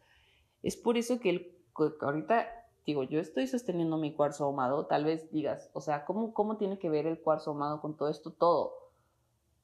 Es 0.62 0.76
por 0.76 0.96
eso 0.96 1.20
que 1.20 1.30
el, 1.30 1.58
ahorita 2.00 2.46
digo, 2.88 3.02
yo 3.02 3.20
estoy 3.20 3.46
sosteniendo 3.46 3.98
mi 3.98 4.14
cuarzo 4.14 4.44
ahumado, 4.44 4.86
tal 4.86 5.04
vez 5.04 5.30
digas, 5.30 5.70
o 5.74 5.82
sea, 5.82 6.06
¿cómo, 6.06 6.32
¿cómo 6.32 6.56
tiene 6.56 6.78
que 6.78 6.88
ver 6.88 7.06
el 7.06 7.20
cuarzo 7.20 7.50
ahumado 7.50 7.82
con 7.82 7.98
todo 7.98 8.08
esto? 8.08 8.32
Todo, 8.32 8.72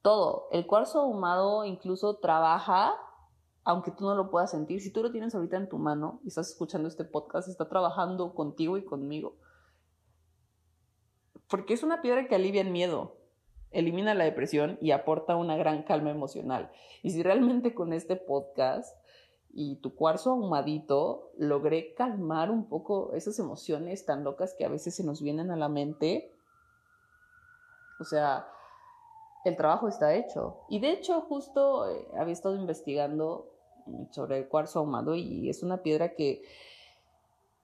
todo. 0.02 0.48
El 0.52 0.66
cuarzo 0.66 1.00
ahumado 1.00 1.64
incluso 1.64 2.16
trabaja, 2.16 2.94
aunque 3.64 3.92
tú 3.92 4.04
no 4.04 4.14
lo 4.14 4.30
puedas 4.30 4.50
sentir, 4.50 4.82
si 4.82 4.92
tú 4.92 5.02
lo 5.02 5.10
tienes 5.10 5.34
ahorita 5.34 5.56
en 5.56 5.70
tu 5.70 5.78
mano 5.78 6.20
y 6.22 6.28
estás 6.28 6.50
escuchando 6.50 6.86
este 6.86 7.04
podcast, 7.04 7.48
está 7.48 7.66
trabajando 7.66 8.34
contigo 8.34 8.76
y 8.76 8.84
conmigo. 8.84 9.36
Porque 11.48 11.72
es 11.72 11.82
una 11.82 12.02
piedra 12.02 12.28
que 12.28 12.34
alivia 12.34 12.60
el 12.60 12.70
miedo, 12.70 13.16
elimina 13.74 14.14
la 14.14 14.24
depresión 14.24 14.78
y 14.80 14.92
aporta 14.92 15.36
una 15.36 15.56
gran 15.56 15.82
calma 15.82 16.10
emocional. 16.10 16.70
Y 17.02 17.10
si 17.10 17.22
realmente 17.22 17.74
con 17.74 17.92
este 17.92 18.16
podcast 18.16 18.96
y 19.52 19.76
tu 19.76 19.94
cuarzo 19.94 20.30
ahumadito, 20.30 21.30
logré 21.36 21.94
calmar 21.94 22.50
un 22.50 22.68
poco 22.68 23.12
esas 23.12 23.38
emociones 23.38 24.04
tan 24.06 24.24
locas 24.24 24.54
que 24.54 24.64
a 24.64 24.68
veces 24.68 24.94
se 24.94 25.04
nos 25.04 25.22
vienen 25.22 25.50
a 25.50 25.56
la 25.56 25.68
mente. 25.68 26.32
O 28.00 28.04
sea, 28.04 28.48
el 29.44 29.56
trabajo 29.56 29.88
está 29.88 30.14
hecho. 30.14 30.58
Y 30.68 30.80
de 30.80 30.90
hecho, 30.90 31.20
justo 31.20 31.90
eh, 31.90 32.08
había 32.18 32.32
estado 32.32 32.56
investigando 32.56 33.50
sobre 34.10 34.38
el 34.38 34.48
cuarzo 34.48 34.78
ahumado 34.78 35.14
y 35.14 35.50
es 35.50 35.62
una 35.62 35.82
piedra 35.82 36.14
que 36.14 36.42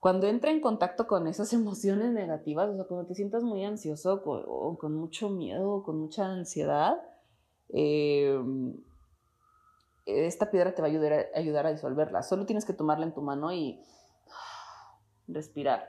cuando 0.01 0.25
entra 0.25 0.49
en 0.49 0.61
contacto 0.61 1.05
con 1.05 1.27
esas 1.27 1.53
emociones 1.53 2.11
negativas, 2.11 2.69
o 2.69 2.75
sea, 2.75 2.85
cuando 2.85 3.07
te 3.07 3.15
sientas 3.15 3.43
muy 3.43 3.63
ansioso 3.63 4.21
o 4.25 4.77
con 4.77 4.95
mucho 4.95 5.29
miedo 5.29 5.71
o 5.71 5.83
con 5.83 5.99
mucha 5.99 6.25
ansiedad, 6.25 6.97
eh, 7.69 8.37
esta 10.05 10.49
piedra 10.49 10.73
te 10.73 10.81
va 10.81 10.87
a 10.87 10.91
ayudar 10.91 11.13
a, 11.13 11.37
ayudar 11.37 11.67
a 11.67 11.71
disolverla. 11.71 12.23
Solo 12.23 12.47
tienes 12.47 12.65
que 12.65 12.73
tomarla 12.73 13.05
en 13.05 13.13
tu 13.13 13.21
mano 13.21 13.53
y 13.53 13.79
respirar. 15.27 15.87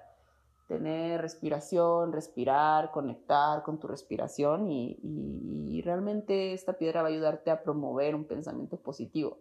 Tener 0.69 1.21
respiración, 1.21 2.13
respirar, 2.13 2.91
conectar 2.93 3.63
con 3.63 3.81
tu 3.81 3.89
respiración 3.89 4.71
y, 4.71 5.83
realmente 5.83 6.53
esta 6.53 6.75
piedra 6.75 7.03
va 7.03 7.09
a 7.09 7.11
ayudarte 7.11 7.51
a 7.51 7.65
promover 7.65 8.15
un 8.15 8.25
pensamiento 8.25 8.77
positivo. 8.77 9.39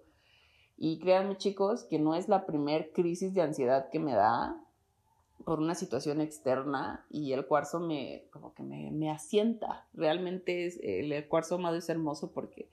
Y 0.83 0.97
créanme 0.97 1.37
chicos 1.37 1.83
que 1.83 1.99
no 1.99 2.15
es 2.15 2.27
la 2.27 2.47
primer 2.47 2.91
crisis 2.91 3.35
de 3.35 3.43
ansiedad 3.43 3.91
que 3.91 3.99
me 3.99 4.15
da 4.15 4.59
por 5.45 5.59
una 5.59 5.75
situación 5.75 6.21
externa 6.21 7.05
y 7.11 7.33
el 7.33 7.45
cuarzo 7.45 7.79
me 7.79 8.25
como 8.31 8.55
que 8.55 8.63
me, 8.63 8.89
me 8.89 9.11
asienta. 9.11 9.85
Realmente 9.93 10.65
es, 10.65 10.79
el 10.81 11.27
cuarzo 11.27 11.53
amado 11.53 11.75
es 11.75 11.87
hermoso 11.87 12.31
porque 12.31 12.71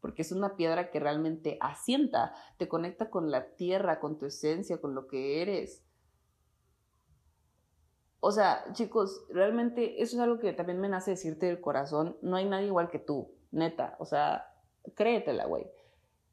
porque 0.00 0.22
es 0.22 0.30
una 0.30 0.54
piedra 0.54 0.92
que 0.92 1.00
realmente 1.00 1.58
asienta, 1.60 2.32
te 2.58 2.68
conecta 2.68 3.10
con 3.10 3.32
la 3.32 3.56
tierra, 3.56 3.98
con 3.98 4.18
tu 4.18 4.26
esencia, 4.26 4.80
con 4.80 4.94
lo 4.94 5.08
que 5.08 5.42
eres. 5.42 5.82
O 8.20 8.30
sea, 8.30 8.72
chicos, 8.72 9.26
realmente 9.30 10.00
eso 10.00 10.14
es 10.14 10.22
algo 10.22 10.38
que 10.38 10.52
también 10.52 10.80
me 10.80 10.88
nace 10.88 11.10
decirte 11.10 11.46
del 11.46 11.60
corazón. 11.60 12.16
No 12.22 12.36
hay 12.36 12.44
nadie 12.44 12.66
igual 12.66 12.88
que 12.88 13.00
tú, 13.00 13.32
neta. 13.50 13.96
O 13.98 14.04
sea, 14.04 14.46
créetela, 14.94 15.46
güey. 15.46 15.66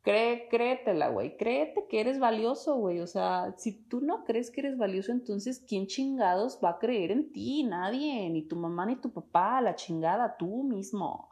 Cree, 0.02 0.48
créetela, 0.50 1.10
güey. 1.10 1.36
Créete 1.36 1.86
que 1.88 2.00
eres 2.00 2.20
valioso, 2.20 2.78
güey. 2.78 3.02
O 3.02 3.08
sea, 3.08 3.54
si 3.58 3.84
tú 3.84 4.00
no 4.00 4.24
crees 4.24 4.50
que 4.50 4.62
eres 4.62 4.78
valioso, 4.78 5.12
entonces, 5.12 5.64
¿quién 5.68 5.88
chingados 5.88 6.60
va 6.64 6.72
a 6.72 6.80
creer 6.80 7.12
en 7.12 7.32
ti? 7.32 7.64
Nadie. 7.64 8.30
Ni 8.30 8.44
tu 8.44 8.56
mamá 8.56 8.86
ni 8.86 8.96
tu 8.96 9.12
papá. 9.12 9.62
La 9.62 9.76
chingada, 9.76 10.38
tú 10.38 10.64
mismo. 10.64 11.30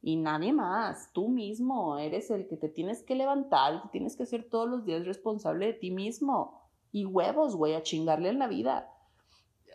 Y 0.00 0.16
nadie 0.16 0.52
más. 0.52 1.12
Tú 1.12 1.28
mismo. 1.28 1.98
Eres 1.98 2.30
el 2.30 2.46
que 2.46 2.56
te 2.56 2.68
tienes 2.68 3.02
que 3.02 3.16
levantar 3.16 3.82
y 3.84 3.88
tienes 3.88 4.16
que 4.16 4.26
ser 4.26 4.48
todos 4.48 4.68
los 4.68 4.84
días 4.84 5.04
responsable 5.04 5.66
de 5.66 5.74
ti 5.74 5.90
mismo. 5.90 6.62
Y 6.92 7.04
huevos, 7.04 7.56
güey, 7.56 7.74
a 7.74 7.82
chingarle 7.82 8.28
en 8.28 8.38
la 8.38 8.46
vida. 8.46 8.92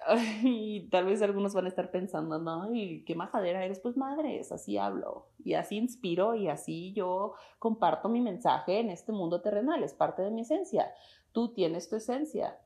Y 0.44 0.90
tal 0.90 1.06
vez 1.06 1.22
algunos 1.22 1.54
van 1.54 1.66
a 1.66 1.70
estar 1.70 1.92
pensando, 1.92 2.40
no, 2.40 2.74
y 2.74 3.04
qué 3.06 3.16
majadera 3.16 3.64
eres, 3.64 3.80
pues 3.80 3.98
madres, 3.98 4.52
así 4.52 4.78
hablo, 4.78 5.28
y 5.46 5.54
así 5.54 5.78
inspiro, 5.78 6.36
y 6.36 6.48
así 6.48 6.94
yo 6.94 7.34
comparto 7.60 8.10
mi 8.10 8.22
mensaje 8.22 8.80
en 8.80 8.90
este 8.90 9.12
mundo 9.12 9.42
terrenal, 9.42 9.84
es 9.84 9.94
parte 9.94 10.22
de 10.22 10.32
mi 10.32 10.42
esencia. 10.42 10.94
Tú 11.32 11.54
tienes 11.54 11.90
tu 11.90 11.96
esencia, 11.96 12.60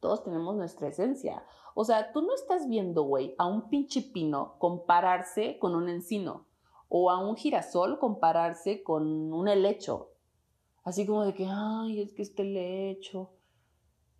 todos 0.00 0.24
tenemos 0.24 0.56
nuestra 0.56 0.88
esencia. 0.88 1.44
O 1.74 1.84
sea, 1.84 2.12
tú 2.12 2.22
no 2.22 2.34
estás 2.34 2.68
viendo, 2.68 3.02
güey, 3.02 3.34
a 3.38 3.46
un 3.46 3.68
pinche 3.68 4.02
pino 4.02 4.56
compararse 4.58 5.58
con 5.58 5.74
un 5.74 5.88
encino, 5.88 6.46
o 6.88 7.10
a 7.10 7.18
un 7.18 7.36
girasol 7.36 7.98
compararse 7.98 8.82
con 8.82 9.32
un 9.32 9.48
helecho. 9.48 10.10
Así 10.84 11.06
como 11.06 11.24
de 11.24 11.34
que, 11.34 11.46
ay, 11.48 12.00
es 12.00 12.12
que 12.14 12.22
este 12.22 12.42
helecho 12.42 13.30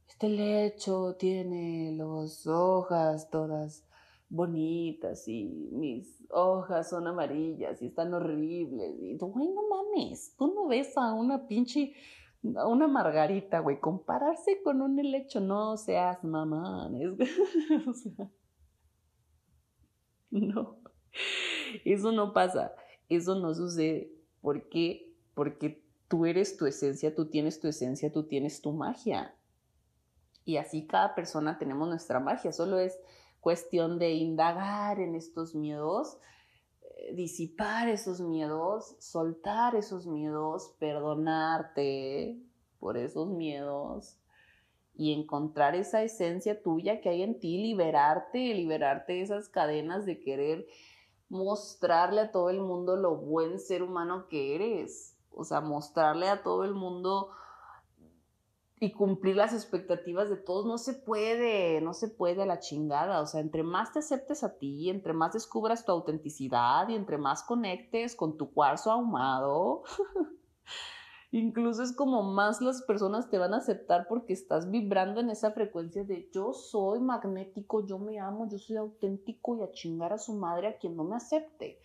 este 0.09 0.31
lecho 0.31 1.17
tiene 1.17 1.93
las 1.93 2.47
hojas 2.47 3.31
todas 3.31 3.85
bonitas 4.29 5.27
y 5.27 5.69
mis 5.73 6.25
hojas 6.31 6.91
son 6.91 7.07
amarillas 7.07 7.81
y 7.83 7.87
están 7.87 8.13
horribles. 8.15 8.95
Y 9.01 9.17
tú, 9.17 9.29
güey, 9.29 9.49
no 9.49 9.63
mames, 9.69 10.35
tú 10.37 10.53
no 10.55 10.67
ves 10.69 10.97
a 10.97 11.13
una 11.15 11.47
pinche, 11.47 11.95
a 12.57 12.67
una 12.67 12.87
margarita, 12.87 13.61
güey, 13.61 13.81
compararse 13.81 14.63
con 14.63 14.83
un 14.83 14.99
helecho, 14.99 15.41
no 15.41 15.77
seas 15.77 16.23
mamá. 16.25 16.89
o 17.89 17.95
sea, 17.95 18.31
no, 20.31 20.79
eso 21.85 22.13
no 22.13 22.33
pasa, 22.33 22.75
eso 23.09 23.35
no 23.35 23.55
sucede. 23.55 24.13
¿Por 24.41 24.69
qué? 24.69 25.15
Porque 25.35 25.83
tú 26.09 26.27
eres 26.27 26.57
tu 26.57 26.67
esencia, 26.67 27.15
tú 27.15 27.29
tienes 27.29 27.61
tu 27.61 27.69
esencia, 27.69 28.13
tú 28.13 28.25
tienes 28.25 28.61
tu 28.61 28.73
magia. 28.73 29.35
Y 30.45 30.57
así 30.57 30.87
cada 30.87 31.15
persona 31.15 31.59
tenemos 31.59 31.89
nuestra 31.89 32.21
magia, 32.21 32.53
solo 32.53 32.79
es 32.79 32.99
cuestión 33.41 33.99
de 33.99 34.13
indagar 34.13 35.01
en 35.01 35.15
estos 35.15 35.55
miedos, 35.55 36.19
eh, 36.83 37.15
disipar 37.15 37.89
esos 37.89 38.21
miedos, 38.21 38.97
soltar 38.99 39.75
esos 39.75 40.07
miedos, 40.07 40.75
perdonarte 40.79 42.41
por 42.79 42.97
esos 42.97 43.29
miedos 43.29 44.19
y 44.95 45.13
encontrar 45.13 45.77
esa 45.77 46.03
esencia 46.03 46.63
tuya 46.63 47.01
que 47.01 47.09
hay 47.09 47.23
en 47.23 47.39
ti, 47.39 47.59
liberarte, 47.59 48.55
liberarte 48.55 49.15
de 49.15 49.23
esas 49.23 49.49
cadenas 49.49 50.05
de 50.07 50.19
querer 50.19 50.67
mostrarle 51.29 52.23
a 52.23 52.33
todo 52.33 52.51
el 52.51 52.61
mundo 52.61 52.97
lo 52.97 53.17
buen 53.17 53.61
ser 53.61 53.83
humano 53.83 54.27
que 54.29 54.55
eres, 54.55 55.17
o 55.31 55.45
sea, 55.45 55.61
mostrarle 55.61 56.29
a 56.29 56.43
todo 56.43 56.65
el 56.65 56.75
mundo 56.75 57.31
y 58.81 58.93
cumplir 58.93 59.37
las 59.37 59.53
expectativas 59.53 60.29
de 60.29 60.37
todos, 60.37 60.67
no 60.67 60.79
se 60.79 60.95
puede, 60.95 61.81
no 61.81 61.95
se 61.95 62.09
puede 62.09 62.43
a 62.43 62.47
la 62.47 62.61
chingada. 62.61 63.21
O 63.21 63.27
sea, 63.27 63.41
entre 63.41 63.63
más 63.63 63.93
te 63.93 63.99
aceptes 63.99 64.45
a 64.45 64.59
ti, 64.59 64.91
entre 64.91 65.13
más 65.13 65.33
descubras 65.33 65.85
tu 65.85 65.93
autenticidad 65.93 66.89
y 66.89 66.95
entre 66.95 67.19
más 67.19 67.43
conectes 67.43 68.15
con 68.15 68.37
tu 68.37 68.53
cuarzo 68.53 68.93
ahumado, 68.93 69.83
incluso 71.31 71.83
es 71.83 71.93
como 71.93 72.23
más 72.23 72.61
las 72.61 72.83
personas 72.83 73.29
te 73.29 73.39
van 73.39 73.55
a 73.55 73.59
aceptar 73.59 74.07
porque 74.09 74.33
estás 74.33 74.71
vibrando 74.71 75.21
en 75.21 75.31
esa 75.31 75.51
frecuencia 75.51 76.05
de 76.05 76.29
yo 76.33 76.53
soy 76.53 77.01
magnético, 77.01 77.87
yo 77.87 77.99
me 77.99 78.19
amo, 78.21 78.49
yo 78.49 78.59
soy 78.59 78.77
auténtico 78.77 79.57
y 79.57 79.63
a 79.63 79.73
chingar 79.73 80.13
a 80.13 80.19
su 80.19 80.35
madre 80.35 80.69
a 80.69 80.79
quien 80.79 80.97
no 80.97 81.05
me 81.05 81.17
acepte 81.17 81.81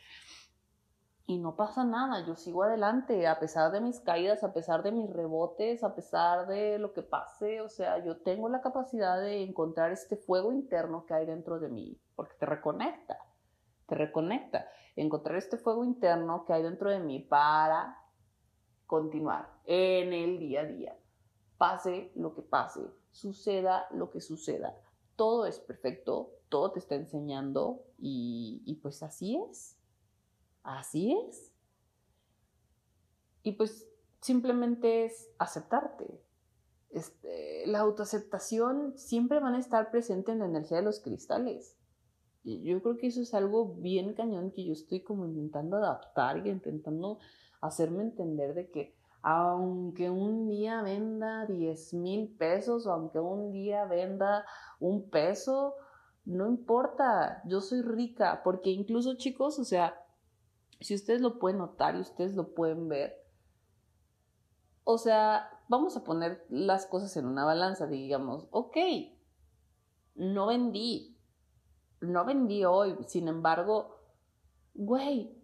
y 1.25 1.37
no 1.37 1.55
pasa 1.55 1.85
nada, 1.85 2.25
yo 2.25 2.35
sigo 2.35 2.63
adelante 2.63 3.27
a 3.27 3.39
pesar 3.39 3.71
de 3.71 3.79
mis 3.79 4.01
caídas, 4.01 4.43
a 4.43 4.51
pesar 4.51 4.83
de 4.83 4.91
mis 4.91 5.09
rebotes, 5.09 5.83
a 5.83 5.95
pesar 5.95 6.47
de 6.47 6.77
lo 6.79 6.91
que 6.91 7.01
pase, 7.01 7.61
o 7.61 7.69
sea, 7.69 8.03
yo 8.03 8.17
tengo 8.17 8.49
la 8.49 8.61
capacidad 8.61 9.21
de 9.21 9.41
encontrar 9.41 9.91
este 9.91 10.17
fuego 10.17 10.51
interno 10.51 11.05
que 11.05 11.13
hay 11.13 11.25
dentro 11.25 11.59
de 11.59 11.69
mí, 11.69 11.97
porque 12.15 12.35
te 12.37 12.45
reconecta, 12.45 13.19
te 13.87 13.95
reconecta, 13.95 14.67
encontrar 14.97 15.37
este 15.37 15.57
fuego 15.57 15.85
interno 15.85 16.43
que 16.45 16.53
hay 16.53 16.63
dentro 16.63 16.89
de 16.89 16.99
mí 16.99 17.19
para 17.19 17.97
continuar 18.85 19.49
en 19.65 20.11
el 20.11 20.39
día 20.39 20.61
a 20.61 20.65
día, 20.65 20.97
pase 21.57 22.11
lo 22.15 22.35
que 22.35 22.41
pase, 22.41 22.81
suceda 23.11 23.87
lo 23.91 24.09
que 24.09 24.19
suceda, 24.19 24.75
todo 25.15 25.45
es 25.45 25.57
perfecto, 25.59 26.31
todo 26.49 26.73
te 26.73 26.79
está 26.79 26.95
enseñando 26.95 27.81
y, 27.97 28.61
y 28.65 28.75
pues 28.75 29.01
así 29.03 29.37
es 29.49 29.77
así 30.63 31.17
es. 31.29 31.51
Y 33.43 33.53
pues 33.53 33.87
simplemente 34.21 35.05
es 35.05 35.29
aceptarte. 35.37 36.21
Este, 36.89 37.65
la 37.67 37.79
autoaceptación 37.79 38.97
siempre 38.97 39.39
van 39.39 39.55
a 39.55 39.59
estar 39.59 39.91
presente 39.91 40.31
en 40.31 40.39
la 40.39 40.45
energía 40.45 40.77
de 40.77 40.83
los 40.83 40.99
cristales. 40.99 41.75
Y 42.43 42.61
yo 42.63 42.81
creo 42.81 42.97
que 42.97 43.07
eso 43.07 43.21
es 43.21 43.33
algo 43.33 43.75
bien 43.75 44.13
cañón 44.13 44.51
que 44.51 44.65
yo 44.65 44.73
estoy 44.73 45.01
como 45.01 45.25
intentando 45.25 45.77
adaptar 45.77 46.45
y 46.45 46.49
intentando 46.49 47.19
hacerme 47.61 48.03
entender 48.03 48.53
de 48.53 48.69
que 48.69 48.95
aunque 49.21 50.09
un 50.09 50.49
día 50.49 50.81
venda 50.81 51.45
10 51.45 51.93
mil 51.93 52.27
pesos 52.35 52.85
o 52.85 52.91
aunque 52.91 53.19
un 53.19 53.53
día 53.53 53.85
venda 53.85 54.45
un 54.81 55.09
peso, 55.09 55.75
no 56.25 56.47
importa, 56.47 57.41
yo 57.45 57.61
soy 57.61 57.81
rica, 57.81 58.41
porque 58.43 58.69
incluso 58.69 59.15
chicos, 59.15 59.59
o 59.59 59.63
sea, 59.63 60.02
si 60.83 60.95
ustedes 60.95 61.21
lo 61.21 61.39
pueden 61.39 61.59
notar 61.59 61.95
y 61.95 62.01
ustedes 62.01 62.35
lo 62.35 62.53
pueden 62.53 62.87
ver, 62.87 63.15
o 64.83 64.97
sea, 64.97 65.49
vamos 65.69 65.95
a 65.95 66.03
poner 66.03 66.45
las 66.49 66.85
cosas 66.85 67.15
en 67.17 67.25
una 67.25 67.45
balanza, 67.45 67.87
digamos, 67.87 68.47
ok, 68.51 68.77
no 70.15 70.47
vendí, 70.47 71.17
no 72.01 72.25
vendí 72.25 72.65
hoy, 72.65 72.95
sin 73.07 73.27
embargo, 73.27 73.97
güey, 74.73 75.41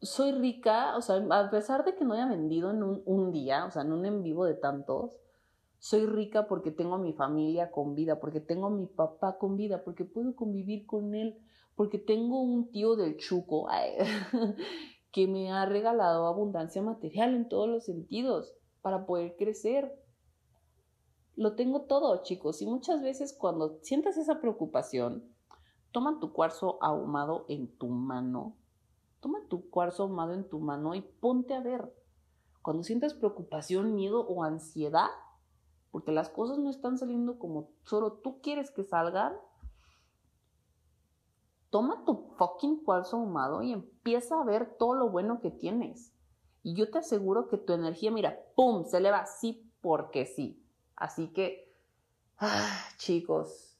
soy 0.00 0.32
rica, 0.32 0.96
o 0.96 1.02
sea, 1.02 1.16
a 1.30 1.50
pesar 1.50 1.84
de 1.84 1.94
que 1.94 2.04
no 2.04 2.14
haya 2.14 2.26
vendido 2.26 2.70
en 2.70 2.82
un, 2.82 3.02
un, 3.04 3.32
día, 3.32 3.66
o 3.66 3.70
sea, 3.70 3.82
en 3.82 3.92
un 3.92 4.06
en 4.06 4.22
vivo 4.22 4.46
de 4.46 4.54
tantos, 4.54 5.20
soy 5.78 6.06
rica 6.06 6.46
porque 6.46 6.70
tengo 6.70 6.94
a 6.94 6.98
mi 6.98 7.12
familia 7.12 7.70
con 7.70 7.94
vida, 7.94 8.18
porque 8.18 8.40
tengo 8.40 8.68
a 8.68 8.70
mi 8.70 8.86
papá 8.86 9.38
con 9.38 9.56
vida, 9.56 9.84
porque 9.84 10.04
puedo 10.04 10.34
convivir 10.34 10.86
con 10.86 11.14
él, 11.14 11.38
porque 11.80 11.96
tengo 11.96 12.42
un 12.42 12.70
tío 12.70 12.94
del 12.94 13.16
chuco 13.16 13.66
que 15.12 15.26
me 15.26 15.50
ha 15.50 15.64
regalado 15.64 16.26
abundancia 16.26 16.82
material 16.82 17.34
en 17.34 17.48
todos 17.48 17.70
los 17.70 17.86
sentidos 17.86 18.54
para 18.82 19.06
poder 19.06 19.34
crecer. 19.38 19.98
Lo 21.36 21.54
tengo 21.54 21.86
todo, 21.86 22.22
chicos, 22.22 22.60
y 22.60 22.66
muchas 22.66 23.00
veces 23.00 23.32
cuando 23.32 23.78
sientas 23.80 24.18
esa 24.18 24.42
preocupación, 24.42 25.24
toma 25.90 26.20
tu 26.20 26.34
cuarzo 26.34 26.76
ahumado 26.82 27.46
en 27.48 27.74
tu 27.78 27.88
mano, 27.88 28.58
toma 29.20 29.38
tu 29.48 29.70
cuarzo 29.70 30.02
ahumado 30.02 30.34
en 30.34 30.46
tu 30.46 30.60
mano 30.60 30.94
y 30.94 31.00
ponte 31.00 31.54
a 31.54 31.62
ver. 31.62 31.90
Cuando 32.60 32.82
sientas 32.82 33.14
preocupación, 33.14 33.94
miedo 33.94 34.20
o 34.28 34.44
ansiedad, 34.44 35.08
porque 35.90 36.12
las 36.12 36.28
cosas 36.28 36.58
no 36.58 36.68
están 36.68 36.98
saliendo 36.98 37.38
como 37.38 37.70
solo 37.84 38.18
tú 38.22 38.42
quieres 38.42 38.70
que 38.70 38.84
salgan, 38.84 39.32
toma 41.70 42.04
tu 42.04 42.28
fucking 42.36 42.84
cuarzo 42.84 43.16
ahumado 43.16 43.62
y 43.62 43.72
empieza 43.72 44.40
a 44.40 44.44
ver 44.44 44.76
todo 44.78 44.94
lo 44.94 45.08
bueno 45.08 45.40
que 45.40 45.50
tienes. 45.50 46.12
Y 46.62 46.74
yo 46.74 46.90
te 46.90 46.98
aseguro 46.98 47.48
que 47.48 47.56
tu 47.56 47.72
energía, 47.72 48.10
mira, 48.10 48.38
¡pum!, 48.54 48.84
se 48.84 48.98
eleva 48.98 49.20
así 49.20 49.70
porque 49.80 50.26
sí. 50.26 50.62
Así 50.96 51.28
que, 51.28 51.72
ah, 52.38 52.84
chicos, 52.98 53.78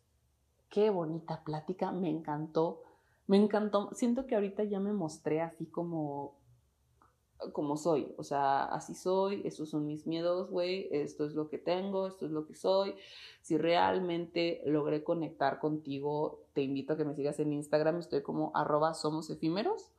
qué 0.71 0.89
bonita 0.89 1.45
plática, 1.45 1.93
me 1.93 2.09
encantó. 2.09 2.83
Me 3.27 3.37
encantó. 3.37 3.91
Siento 3.93 4.27
que 4.27 4.35
ahorita 4.35 4.65
ya 4.65 4.81
me 4.81 4.93
mostré 4.93 5.43
así 5.43 5.67
como 5.67 6.40
como 7.53 7.77
soy, 7.77 8.15
o 8.17 8.23
sea, 8.23 8.65
así 8.65 8.95
soy, 8.95 9.43
esos 9.45 9.71
son 9.71 9.87
mis 9.87 10.07
miedos, 10.07 10.51
güey, 10.51 10.89
esto 10.91 11.25
es 11.25 11.35
lo 11.35 11.49
que 11.49 11.59
tengo, 11.59 12.07
esto 12.07 12.27
es 12.27 12.33
lo 12.33 12.47
que 12.47 12.55
soy. 12.55 12.95
Si 13.41 13.57
realmente 13.57 14.63
logré 14.67 15.03
conectar 15.03 15.59
contigo, 15.59 16.45
te 16.53 16.63
invito 16.63 16.93
a 16.93 16.97
que 16.97 17.05
me 17.05 17.15
sigas 17.15 17.39
en 17.41 17.53
Instagram, 17.53 17.99
estoy 17.99 18.23
como 18.23 18.53
arroba 18.55 18.95
somos 18.95 19.31
efímeros. 19.31 19.91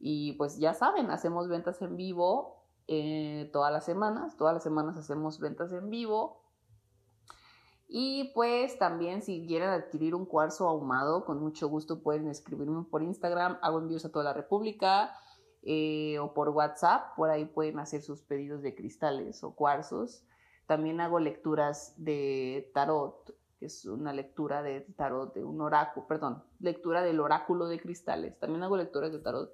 Y 0.00 0.32
pues 0.32 0.58
ya 0.58 0.74
saben, 0.74 1.10
hacemos 1.10 1.48
ventas 1.48 1.80
en 1.82 1.96
vivo 1.96 2.62
eh, 2.88 3.48
todas 3.52 3.72
las 3.72 3.84
semanas, 3.84 4.36
todas 4.36 4.54
las 4.54 4.62
semanas 4.62 4.96
hacemos 4.96 5.38
ventas 5.38 5.72
en 5.72 5.90
vivo. 5.90 6.42
Y 7.88 8.32
pues 8.34 8.78
también 8.78 9.22
si 9.22 9.46
quieren 9.46 9.68
adquirir 9.68 10.14
un 10.14 10.24
cuarzo 10.24 10.66
ahumado, 10.66 11.24
con 11.24 11.40
mucho 11.40 11.68
gusto 11.68 12.02
pueden 12.02 12.26
escribirme 12.28 12.84
por 12.84 13.02
Instagram, 13.02 13.58
hago 13.60 13.78
envíos 13.78 14.04
a 14.06 14.10
toda 14.10 14.24
la 14.24 14.32
República. 14.32 15.14
Eh, 15.62 16.18
o 16.18 16.34
por 16.34 16.48
WhatsApp, 16.48 17.14
por 17.16 17.30
ahí 17.30 17.44
pueden 17.44 17.78
hacer 17.78 18.02
sus 18.02 18.22
pedidos 18.22 18.62
de 18.62 18.74
cristales 18.74 19.44
o 19.44 19.54
cuarzos. 19.54 20.24
También 20.66 21.00
hago 21.00 21.20
lecturas 21.20 21.94
de 21.96 22.70
tarot, 22.74 23.34
que 23.58 23.66
es 23.66 23.84
una 23.84 24.12
lectura 24.12 24.62
de 24.62 24.80
tarot, 24.96 25.34
de 25.34 25.44
un 25.44 25.60
oráculo, 25.60 26.06
perdón, 26.06 26.42
lectura 26.58 27.02
del 27.02 27.20
oráculo 27.20 27.68
de 27.68 27.80
cristales. 27.80 28.38
También 28.38 28.62
hago 28.62 28.76
lecturas 28.76 29.12
de 29.12 29.20
tarot. 29.20 29.52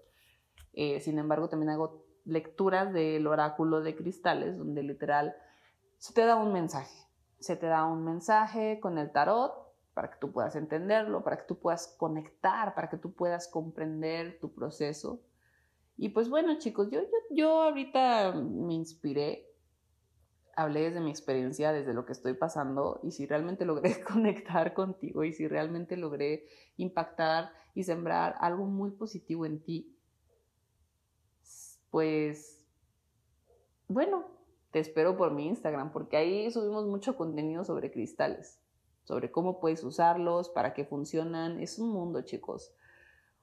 Eh, 0.72 1.00
sin 1.00 1.18
embargo, 1.18 1.48
también 1.48 1.70
hago 1.70 2.04
lecturas 2.24 2.92
del 2.92 3.26
oráculo 3.26 3.80
de 3.80 3.96
cristales, 3.96 4.56
donde 4.56 4.82
literal 4.82 5.34
se 5.98 6.12
te 6.14 6.24
da 6.24 6.36
un 6.36 6.52
mensaje. 6.52 7.06
Se 7.38 7.56
te 7.56 7.66
da 7.66 7.84
un 7.84 8.04
mensaje 8.04 8.80
con 8.80 8.98
el 8.98 9.12
tarot 9.12 9.52
para 9.94 10.10
que 10.10 10.18
tú 10.20 10.32
puedas 10.32 10.54
entenderlo, 10.56 11.24
para 11.24 11.38
que 11.38 11.44
tú 11.44 11.58
puedas 11.58 11.88
conectar, 11.98 12.74
para 12.74 12.88
que 12.88 12.96
tú 12.96 13.12
puedas 13.12 13.48
comprender 13.48 14.38
tu 14.40 14.54
proceso. 14.54 15.20
Y 15.98 16.10
pues 16.10 16.28
bueno, 16.28 16.56
chicos, 16.58 16.90
yo, 16.90 17.00
yo, 17.02 17.18
yo 17.30 17.62
ahorita 17.62 18.32
me 18.32 18.72
inspiré 18.74 19.48
hablé 20.58 20.80
desde 20.80 21.00
mi 21.00 21.10
experiencia, 21.10 21.72
desde 21.72 21.94
lo 21.94 22.04
que 22.04 22.12
estoy 22.12 22.34
pasando 22.34 22.98
y 23.04 23.12
si 23.12 23.26
realmente 23.26 23.64
logré 23.64 24.00
conectar 24.12 24.74
contigo 24.74 25.22
y 25.22 25.32
si 25.32 25.46
realmente 25.46 25.96
logré 25.96 26.46
impactar 26.76 27.52
y 27.74 27.84
sembrar 27.84 28.34
algo 28.40 28.64
muy 28.64 28.90
positivo 28.90 29.46
en 29.46 29.62
ti, 29.62 29.96
pues 31.90 32.66
bueno, 33.86 34.26
te 34.72 34.80
espero 34.80 35.16
por 35.16 35.32
mi 35.32 35.46
Instagram 35.46 35.92
porque 35.92 36.16
ahí 36.16 36.50
subimos 36.50 36.86
mucho 36.86 37.16
contenido 37.16 37.64
sobre 37.64 37.92
cristales, 37.92 38.60
sobre 39.04 39.30
cómo 39.30 39.60
puedes 39.60 39.84
usarlos, 39.84 40.48
para 40.48 40.74
qué 40.74 40.84
funcionan. 40.84 41.60
Es 41.60 41.78
un 41.78 41.90
mundo, 41.90 42.22
chicos 42.22 42.72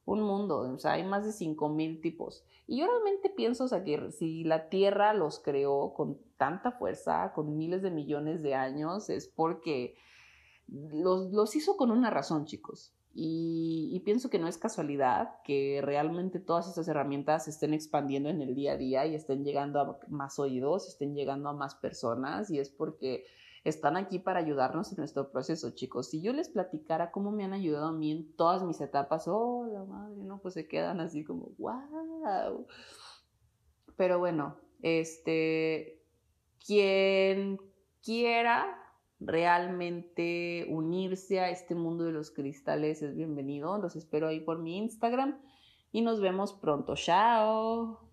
un 0.05 0.21
mundo, 0.21 0.59
o 0.59 0.79
sea, 0.79 0.93
hay 0.93 1.03
más 1.03 1.25
de 1.25 1.31
5.000 1.31 2.01
tipos. 2.01 2.45
Y 2.67 2.79
yo 2.79 2.87
realmente 2.87 3.29
pienso, 3.29 3.65
o 3.65 3.67
sea, 3.67 3.83
que 3.83 4.11
si 4.11 4.43
la 4.43 4.69
Tierra 4.69 5.13
los 5.13 5.39
creó 5.39 5.93
con 5.93 6.19
tanta 6.37 6.71
fuerza, 6.71 7.31
con 7.33 7.57
miles 7.57 7.81
de 7.81 7.91
millones 7.91 8.41
de 8.41 8.55
años, 8.55 9.09
es 9.09 9.27
porque 9.27 9.95
los, 10.67 11.55
hizo 11.55 11.77
con 11.77 11.91
una 11.91 12.09
razón, 12.09 12.45
chicos. 12.45 12.93
Y, 13.17 13.91
y, 13.93 14.01
pienso 14.01 14.29
que 14.29 14.39
no 14.39 14.47
es 14.49 14.57
casualidad 14.57 15.41
que 15.45 15.79
realmente 15.81 16.39
todas 16.39 16.67
estas 16.67 16.89
herramientas 16.89 17.45
se 17.45 17.51
estén 17.51 17.73
expandiendo 17.73 18.27
en 18.27 18.41
el 18.41 18.55
día 18.55 18.73
a 18.73 18.77
día 18.77 19.05
y 19.05 19.15
estén 19.15 19.45
llegando 19.45 19.79
a 19.79 19.99
más 20.09 20.37
oídos, 20.37 20.89
estén 20.89 21.15
llegando 21.15 21.47
a 21.47 21.53
más 21.53 21.75
personas 21.75 22.51
y 22.51 22.59
es 22.59 22.69
porque 22.69 23.23
están 23.65 23.97
aquí 23.97 24.19
para 24.19 24.39
ayudarnos 24.39 24.91
en 24.91 24.97
nuestro 24.97 25.31
proceso, 25.31 25.71
chicos. 25.71 26.09
Si 26.09 26.21
yo 26.21 26.31
les 26.33 26.49
platicara 26.49 27.11
cómo 27.11 27.31
me 27.31 27.43
han 27.43 27.51
ayudado 27.51 27.87
a 27.87 27.91
mí 27.91 28.11
en 28.11 28.31
todas 28.35 28.63
mis 28.63 28.79
etapas, 28.79 29.27
oh, 29.27 29.67
la 29.73 29.83
madre, 29.83 30.23
no, 30.23 30.37
pues 30.39 30.53
se 30.53 30.67
quedan 30.67 31.01
así 31.01 31.25
como, 31.25 31.49
wow. 31.57 32.67
Pero 33.97 34.19
bueno, 34.19 34.55
este, 34.83 35.99
quien 36.63 37.57
quiera 38.03 38.79
realmente 39.19 40.67
unirse 40.69 41.39
a 41.39 41.49
este 41.49 41.73
mundo 41.73 42.03
de 42.03 42.11
los 42.11 42.29
cristales 42.29 43.01
es 43.01 43.15
bienvenido. 43.15 43.79
Los 43.79 43.95
espero 43.95 44.27
ahí 44.27 44.41
por 44.41 44.59
mi 44.59 44.77
Instagram 44.77 45.41
y 45.91 46.01
nos 46.01 46.21
vemos 46.21 46.53
pronto. 46.53 46.93
Chao. 46.95 48.04